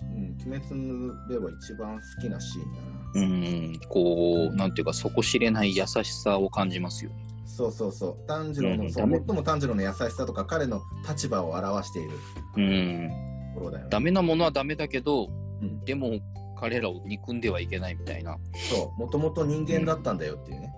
[0.00, 2.94] うん、鬼滅では一番好きなシーンだな。
[3.14, 7.16] うん、こう、なんていうか、底知れない優しさを感じますよね。
[7.46, 8.26] そうそうそう。
[8.26, 12.10] 炭治郎の、そううんダメ最も炭治郎の優しさとか彼の立場を表している
[12.56, 13.33] うん。
[13.54, 13.90] ところだよね。
[13.90, 15.28] ダメなものはダメだけど、
[15.62, 16.18] うんでも
[16.58, 18.36] 彼らを憎んではいけないみたいな。
[18.70, 20.74] そう、もともと人間だったんだよっていうね。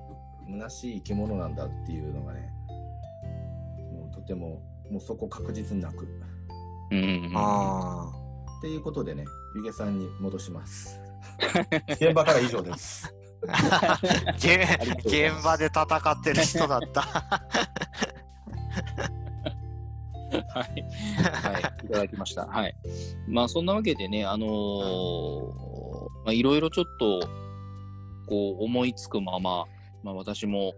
[0.49, 2.51] 虚しい生き物なんだっていうのがね、
[3.93, 6.07] もうとても、もうそこ確実に泣く。
[6.93, 7.33] うん。
[7.35, 8.11] あ。
[8.13, 8.27] あ
[8.59, 9.25] っていうことでね、
[9.55, 10.99] ゆげさんに戻します。
[11.89, 13.13] 現場から以上です
[15.05, 17.66] 現場で戦ってる人だった。
[20.57, 20.85] はい。
[21.21, 21.87] はい。
[21.87, 22.47] いただきました。
[22.47, 22.75] はい。
[23.29, 25.67] まあ、そんなわけでね、あのー
[26.25, 27.21] まあ、いろいろちょっと、
[28.27, 29.67] こう、思いつくまま、
[30.03, 30.75] まあ、私も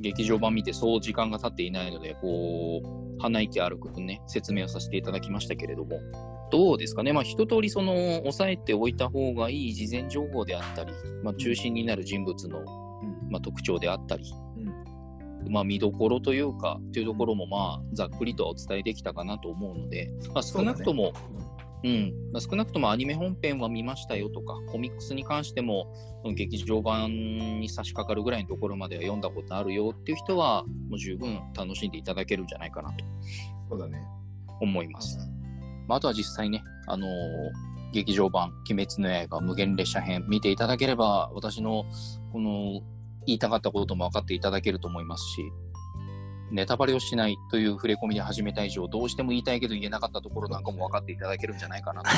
[0.00, 5.98] 劇場版見てそう時間が経っていないので、こう、鼻息歩くね、説明をさせていただきましたけれども、
[6.50, 10.92] どうですかね、まあ、一通りその押さえておいた方がいい事前情報であったり、
[11.22, 12.64] まあ、中心になる人物の、
[13.30, 14.24] まあ、特徴であったり、
[15.48, 21.50] まあ、見どころというか、というところも、まあ、ざっくりとはお伝えできたかなと思うので、まあ、少なくとも、うね、
[21.82, 25.92] うん、まあ、少なくともアニメ本編は見ましたよとか、コミックスに関しても、
[26.34, 27.10] 劇場版
[27.60, 33.04] に差し掛かるぐらいのところまでは読んだことあるよっていう人は、もう十分楽しんでいただけるんじゃないかなと。
[33.70, 34.02] そうだね。
[34.60, 35.18] 思います。
[35.88, 37.10] まあ、あとは実際ね、あのー、
[37.92, 41.86] 劇場版、鬼滅の刃無限列車編見ていただければ、私の
[42.32, 42.82] この
[43.26, 45.52] 言いたかったことも分かっていただけると思いますし、
[46.50, 52.08] ネタバレをしないという触れ込みで始めた以上、どうしても言いたいけど言えなかったところなんかも分かっていただけるんじゃないかなと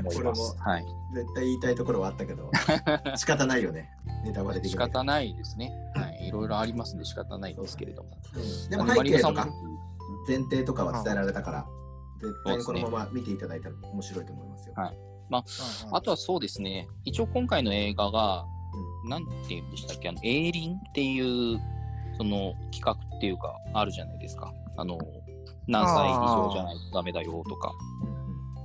[0.00, 0.56] 思います。
[0.62, 0.84] はい、
[1.14, 2.50] 絶対言いたいところはあったけど、
[3.16, 3.90] 仕方ないよね、
[4.24, 5.72] ネタバレで仕方ないですね。
[5.94, 8.10] はい、いろいろありますんで仕方ないですけれども。
[8.34, 9.48] うん、でも背景とか
[10.28, 11.66] 前提とかは伝えられたから、
[12.20, 14.74] 絶対このまま見ていただいたら面白いと思いますよ。
[14.76, 14.98] はい。
[15.28, 18.44] まあ、あとはそうですね、一応今回の映画が、
[19.08, 21.58] なんて言うんでしたっけ、あの、エーリンっていう、
[22.16, 24.52] その企画っていうか、あるじゃないですか。
[24.76, 24.98] あの、
[25.66, 27.72] 何歳以上じゃないとダメだよとか。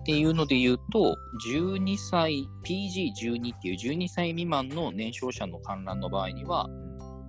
[0.02, 1.16] っていうので言うと、
[1.48, 6.68] 12歳、PG12 っていう12歳未満の年少者の観覧の場合には、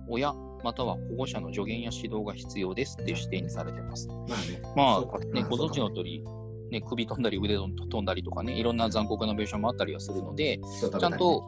[0.07, 4.07] 親または保護者の助言や指導が必要ですっていう指定にされてます。
[4.07, 6.23] まあね、まあ、ね、ご存知の通り、
[6.71, 11.43] ね、首飛んだり腕飛んだりとかね、いろんな残酷な描写もあったりはするので、ちゃんと、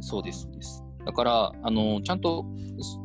[0.00, 0.84] そうです、です。
[1.04, 2.44] だから、あの、ちゃんと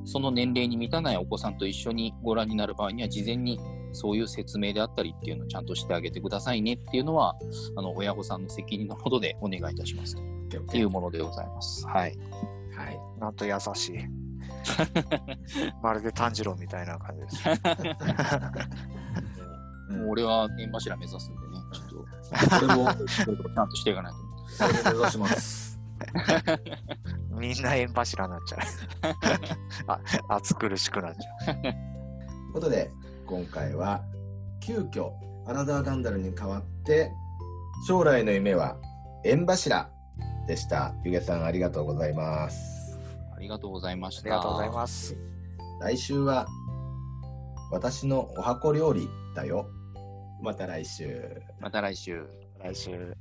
[0.05, 3.59] その年齢に満たないお子さんと一緒にご覧になる場合には、事前に
[3.93, 7.35] そういう説明であったりっていうのをちゃんとしてあげてくださいねっていうのは、
[7.75, 10.15] あの、親御さんの責任のほどでお願いいたします
[10.69, 11.85] というものでございます。
[11.87, 12.17] はい。
[12.75, 12.99] はい。
[13.19, 13.97] なんと優しい。
[15.81, 17.49] まるで炭治郎みたいな感じです。
[19.91, 21.97] もう俺は縁柱目指すんでね、ちょっと、
[22.67, 24.19] これもちゃんとしていかないと。
[24.93, 25.70] 目指します。
[27.39, 28.59] みんな縁柱になっちゃう
[30.29, 30.35] あ。
[30.35, 31.61] 暑苦しくなっちゃう。
[31.61, 32.91] ということで、
[33.25, 34.03] 今回は、
[34.59, 35.11] 急遽、
[35.47, 37.11] アナザーガンダルに代わって、
[37.87, 38.77] 将来の夢は
[39.23, 39.89] 縁柱
[40.47, 40.93] でした。
[41.03, 42.99] ゆげさん、ありがとうございます。
[43.35, 44.21] ありがとうございました。
[44.21, 45.17] ありがとうございます。
[45.79, 46.47] 来週は、
[47.71, 49.67] 私のお箱料理だよ。
[50.41, 51.41] また来週。
[51.59, 52.27] また来週。
[52.59, 53.15] 来週。